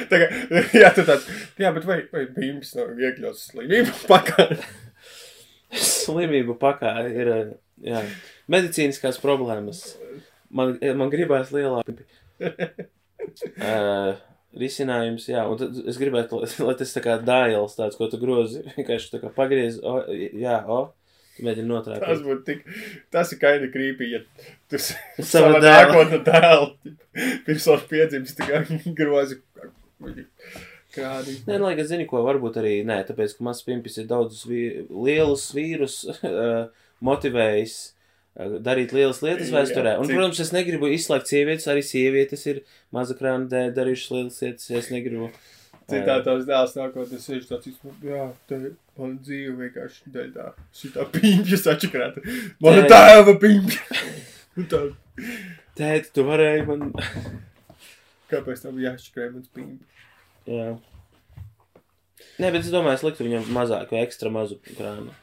[0.09, 0.27] tā kā,
[0.75, 1.29] jā, tu tāds,
[1.61, 4.49] jā, bet vai, vai pīmpis nav iekļauts slimību pakā?
[5.93, 7.29] Slimību pakā ir,
[7.85, 8.01] jā,
[8.51, 9.85] medicīniskās problēmas.
[10.53, 11.95] Man, man gribās lielāku
[12.43, 14.13] uh,
[14.63, 18.19] risinājums, jā, un tad es gribētu, lai, lai tas tā kā dājals tāds, ko tu
[18.21, 19.95] grozi, vienkārši tā kā pagriez, o,
[20.37, 20.81] jā, o,
[21.37, 22.21] tu mēģini Tas notrāpīt.
[22.27, 22.59] būtu tik,
[23.15, 24.21] tas ir kaini krīpī, ja
[24.69, 25.87] tu s- Sava savu dēla.
[25.87, 26.95] nākotnu dēlu,
[27.47, 28.61] pirms savas piedzimst, tā kā
[28.99, 29.39] grozi
[30.93, 31.39] kādi.
[31.49, 34.61] Nē, lai gan zini, ko varbūt arī nē, tāpēc, ka mazs pimpis ir daudzus vī,
[34.93, 36.67] lielus vīrus uh,
[37.09, 37.99] motivējis uh,
[38.35, 39.97] darīt lielas lietas vēsturē.
[40.01, 42.63] Un, protams, es negribu izslēgt sievietes, arī sievietes ir
[42.95, 45.29] maza krāna dēļ darījušas lielas lietas, es negribu.
[45.91, 50.45] Citā tās dēls nākotnē sēž tāds, izsmē, jā, tā ir mana dzīve vienkārši dēļ tā,
[50.79, 52.23] šitā pīmpja sačakrāta.
[52.63, 53.01] Mana Tē.
[53.03, 53.35] tēva.
[54.57, 54.79] Un tā,
[55.77, 56.93] Tēt, tu varēji man.
[58.31, 60.07] kāpēc tam jāšķakrē mans pīmpja?
[60.49, 60.69] Jā.
[62.39, 65.13] Nē, bet es domāju, es liktu viņam mazāku, ekstra mazu krānu.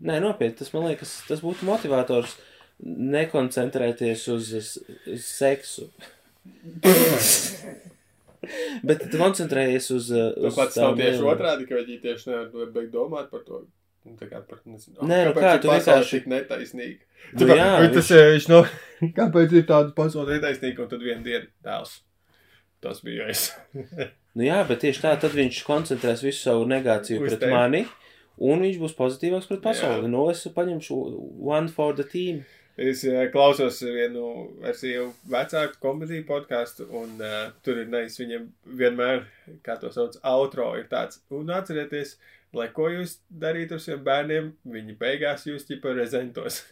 [0.00, 2.36] Nē, nopietni, tas man liekas, tas būtu motivators
[2.84, 4.68] nekoncentrēties uz, uz,
[5.24, 5.88] seksu.
[8.86, 10.10] Bet tu koncentrējies uz.
[10.12, 13.64] Tu uz pats tām nav tieši otrādi, ka viņi tieši nevar beigt domāt par to.
[14.06, 17.00] Nu, Tā kā par, nezinu, Nē, nu kā, tu vienkārši- tik netaisnīga.
[17.34, 18.60] Nu Nu, jā, jā, tas ir, viņš no,
[19.18, 21.98] kāpēc ir tāda pasaule netaisnīga, un tad vienu dienu tēls.
[22.80, 23.48] Tas bija es.
[24.38, 27.50] Nu jā, bet tieši tā, tad viņš koncentrēs visu savu negāciju Uz pret tevi.
[27.52, 27.80] mani,
[28.38, 30.06] un viņš būs pozitīvāks pret pasauli.
[30.06, 30.12] Jā.
[30.12, 30.98] Nu, es paņemšu
[31.48, 32.44] one for the team.
[32.78, 34.24] Es uh, klausos vienu
[34.62, 38.44] ar sievu vecāku komēdiju podkāstu, un uh, tur ir nevis viņam
[38.78, 39.24] vienmēr,
[39.66, 42.14] kā to sauc, outro ir tāds, un atcerieties,
[42.56, 46.62] lai ko jūs darītu ar saviem bērniem, viņi beigās jūs ķipa rezentos.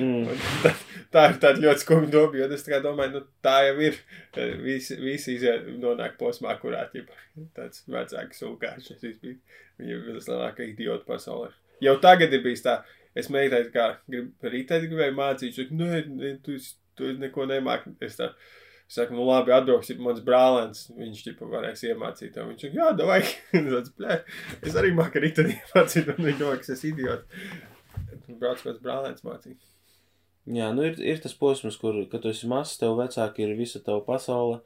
[0.00, 0.30] Mm.
[0.64, 0.72] Tā,
[1.12, 3.98] tā ir tāda ļoti skumja doma, jo es domāju, nu tā jau ir.
[4.64, 7.16] Visi, visi iziet, nonāk posmā, kurā ķipa
[7.56, 8.94] tāds vecāks sūkāšs.
[9.10, 11.50] Viņa ir vislielākā idiota pasaulē.
[11.84, 12.80] Jau tagad ir bijis tā,
[13.16, 16.56] es mēģināju, kā grib, rītēt gribēju mācīt, šak, nē, nē, tu,
[16.98, 17.94] tu neko nemāki.
[18.04, 18.30] Es tā,
[18.90, 22.38] es saku, nu labi, atbrauks, mans brālēns, viņš ķipa varēs iemācīt.
[22.42, 23.20] Un viņš saka, jā, davai,
[23.54, 24.16] tāds, blē,
[24.66, 27.44] es arī māku rītēt iemācīt, un viņš domā, ka es idiots.
[28.40, 29.60] Brauc pēc brālēns mācīt.
[30.50, 33.78] Jā, nu ir, ir tas posms, kur, kad tu esi mazs, tev vecāki ir visa
[33.84, 34.58] tava pasaule,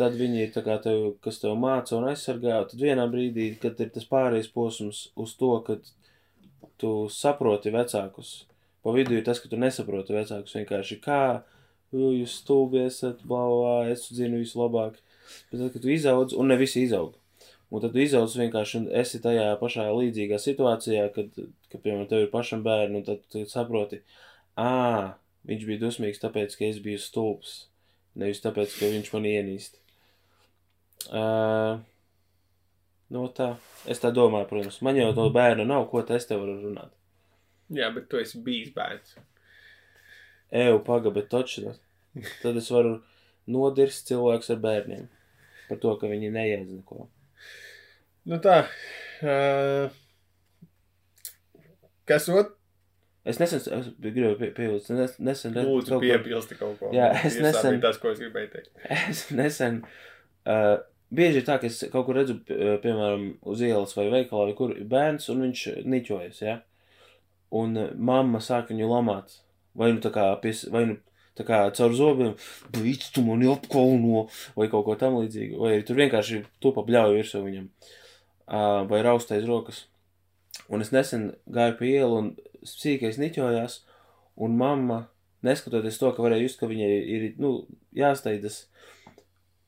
[0.00, 3.80] tad viņi ir tā kā tev, kas tev māca un aizsargā, tad vienā brīdī, kad
[3.82, 5.90] ir tas pārējais posms uz to, kad
[6.80, 8.32] tu saproti vecākus,
[8.80, 11.55] pa vidu ir tas, ka tu nesaproti vecākus vienkārši kā, "Jū,
[11.94, 14.98] jūs stulbi esat, bla, bla, es zinu visu labāk,
[15.50, 17.14] bet tad, kad tu izaudz, un ne visi izaug,
[17.70, 21.30] un tad tu izaudz vienkārši un esi tajā pašā līdzīgā situācijā, kad,
[21.70, 24.02] kad piemēram, tev ir pašam bērni, un tad tu saproti,
[24.56, 27.56] Ā, viņš bija dusmīgs tāpēc, ka es biju stulbs.
[28.16, 29.76] Nevis tāpēc, ka viņš man ienīst.
[31.12, 31.82] Uh,
[33.12, 33.50] nu tā,
[33.84, 34.80] es tā domāju, protams.
[34.86, 36.94] Man jau no bērna nav, ko te es te varu runāt.
[37.76, 39.18] Jā, bet tu esi bijis bērns.
[40.52, 41.64] Eju, paga, bet toči.
[42.42, 43.00] Tad es varu
[43.50, 45.08] nodirst cilvēks ar bērniem.
[45.68, 47.08] Par to, ka viņi neiedz neko.
[48.26, 48.60] Nu tā.
[49.22, 49.90] Uh,
[52.08, 52.52] kas ot?
[53.26, 56.92] Es nesen, es gribēju pie, piebilst, nes, nesen, Lūdzu, kaut piebilsti kaut ko.
[56.94, 58.70] Jā, es Tiesā bija nesen- Tas, ko es gribēju teikt.
[59.10, 59.80] Es nesen,
[60.46, 60.76] uh,
[61.10, 64.54] bieži ir tā, ka es kaut kur redzu, pie- piemēram, uz ielas vai veikalā, vai
[64.60, 66.60] kur ir bērns, un viņš niķojas, ja?
[67.50, 69.40] Un mamma sāk viņu lamāt.
[69.76, 70.96] Vai nu tā kā, pies, vai nu
[71.36, 72.34] tā kā caur zobiem,
[72.72, 75.58] blīc, tu mani apkauno, vai kaut ko tam līdzīgu.
[75.60, 77.68] Vai arī tur vienkārši tupa bļauju virsū viņam.
[78.46, 79.84] Uh, vai raustais rokas.
[80.72, 82.30] Un es nesen gāju pa ielu un
[82.66, 83.80] sīkais niķojās,
[84.42, 85.02] un mamma,
[85.46, 87.52] neskatoties to, ka varēja just, ka viņai ir, nu,
[87.96, 88.64] jāsteidzas,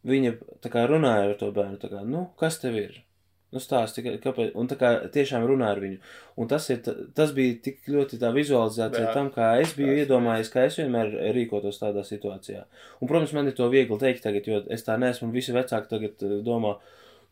[0.09, 0.35] viņa
[0.65, 3.03] tā kā runāja ar to bērnu, tā kā, nu, kas tev ir?
[3.49, 5.99] Nu, stāsti, kāpēc, un tā kā tiešām runāja ar viņu.
[6.37, 9.15] Un tas, ir, ta- tas bija tik ļoti tā vizualizācija Jā.
[9.17, 12.67] tam, kā es biju Tas- iedomājies, kā es vienmēr rīkotos tādā situācijā.
[13.01, 15.89] Un, protams, man ir to viegli teikt tagad, jo es tā neesmu, un visi vecāki
[15.89, 16.75] tagad eh, domā,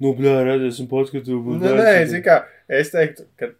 [0.00, 1.60] nu, bļā, redz, esmu pats, ka tu būsi.
[1.66, 2.38] Nu, nē, zini kā,
[2.80, 3.50] es teiktu, ka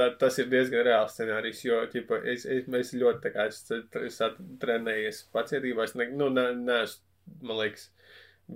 [0.00, 3.60] tā, tas ir diezgan reāls scenārijs, jo, ķipa, es, es, mēs ļoti, tā kā, es,
[4.08, 4.22] es
[4.64, 7.04] trenējies pacietībā, es, ne, nu, ne, neesmu,
[7.44, 7.90] man liekas,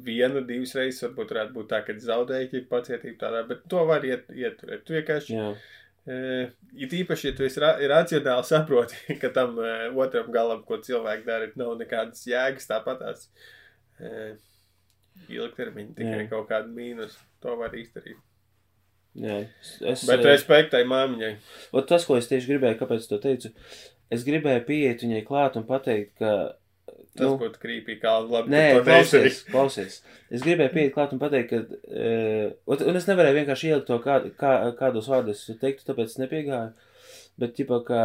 [0.02, 4.26] vienu, divas reizes varbūt varētu būt tā, ka zaudēji pacietību tādā, bet to var iet,
[4.34, 4.84] ieturēt.
[4.86, 5.54] Tu vienkārši, Jā,
[6.04, 10.76] Uh, it īpaši, ja tu esi ra racionāli saproti, ka tam uh, otram galam, ko
[10.84, 13.22] cilvēki dara, nav nekādas jēgas tāpatās.
[13.96, 14.34] Uh,
[15.32, 16.28] ilgtermiņā tikai Jā.
[16.30, 17.16] kaut kāda mīnus.
[17.44, 18.18] To var izdarīt.
[19.14, 19.38] jā.
[19.80, 21.32] Es, Bet respektai māmiņai.
[21.88, 23.52] Tas, ko es tieši gribēju, kāpēc to teicu,
[24.12, 26.34] es gribēju pieiet viņai klāt un pateikt, ka.
[27.14, 28.50] Tas nu, būtu krīpīgi, kā labi.
[28.50, 30.00] Nē, klausies, klausies.
[30.34, 31.80] Es gribēju pieiet klāt un pateikt, ka.
[31.86, 36.72] Uh, un es nevarēju vienkārši ielikt to, kā, kā, kādos vārdos es teiktu, tāpēc nepiegāju.
[37.38, 38.00] Bet, tipā, ka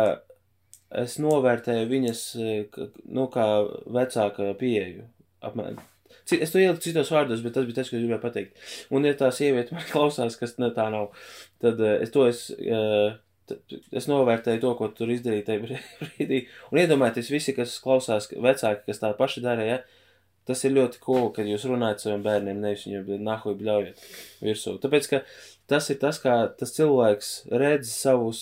[1.03, 3.45] es novērtēju viņas, eh, nu, kā
[3.86, 5.07] vecāka pieeju.
[5.45, 5.80] Apmēram.
[6.30, 8.62] Es to ieliku citos vārdos, bet tas bija tas, ko es gribēju pateikt.
[8.93, 11.12] Un, ja tā sieviete man klausās, kas ne tā nav,
[11.64, 13.14] tad uh, es to es, uh,
[13.91, 15.63] es novērtēju to, ko tur izdarīja tajā
[16.01, 16.41] brīdī.
[16.71, 19.79] Un iedomājieties, visi, kas klausās, vecāki, kas tā paši dara, ja,
[20.49, 24.03] tas ir ļoti cool, kad jūs runājat saviem bērniem, nevis viņiem nahuj bļaujat
[24.41, 24.77] virsū.
[24.81, 25.21] Tāpēc, ka
[25.69, 28.39] tas ir tas, kā tas cilvēks redz savus,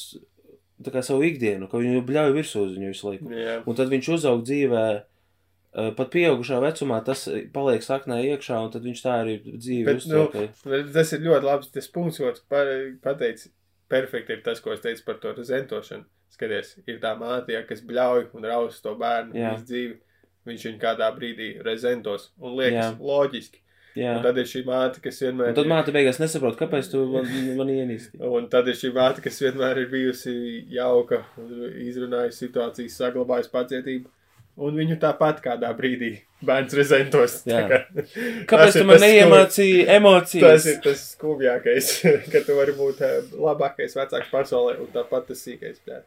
[0.84, 3.32] tā kā savu ikdienu, ka viņu bļauj virsū uz viņu visu laiku.
[3.36, 3.58] Jā.
[3.68, 4.86] Un tad viņš uzaug dzīvē,
[5.98, 10.48] pat pieaugušā vecumā, tas paliek saknē iekšā, un tad viņš tā arī uztver.
[10.66, 11.70] nu, Tas ir ļoti labs.
[11.76, 12.64] Tas punkts, ko tu pa-
[13.04, 13.52] pateici,
[13.92, 16.06] perfekti ir tas, ko es teicu par to rezentošanu.
[16.34, 19.54] Skaties, ir tā māte, ja, kas bļauj un raus to bērnu Jā.
[19.56, 19.96] visu dzīvi.
[20.48, 22.92] Viņš viņu kādā brīdī rezentos un liekas Jā.
[23.00, 23.64] loģiski.
[23.98, 24.12] Jā.
[24.20, 27.26] Un tad ir šī māte, kas vienmēr Un tad māte beigās nesaprot, kāpēc tu man,
[27.58, 28.20] man ienīsti.
[28.38, 30.36] Un tad ir šī māte, kas vienmēr ir bijusi
[30.76, 31.24] jauka,
[31.88, 34.12] izrunājusi situācijas, saglabājusi pacietību.
[34.58, 37.36] Un viņu tāpat kādā brīdī bērns rezentos.
[37.46, 37.84] Kā-
[38.50, 40.66] Kāpēc tas tu man tas neiemācīji Tas emocijas?
[40.72, 41.90] ir tas skumjākais,
[42.34, 45.78] ka tu vari būt eh, labākais vecāks pasaulē un tāpat tas sīkais.
[45.86, 46.00] Jā.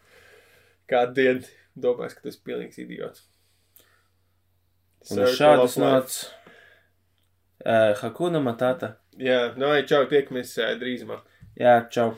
[0.90, 1.46] Kādu dienu
[1.78, 3.22] domās, ka tas ir pilnīgs idiots.
[5.14, 6.18] Un šādas nots.
[7.60, 8.94] Uh, Hakuna Matata.
[9.20, 11.20] Jā, no, čau, tiekamies eh, drīzumā.
[11.60, 12.14] Jā, čau.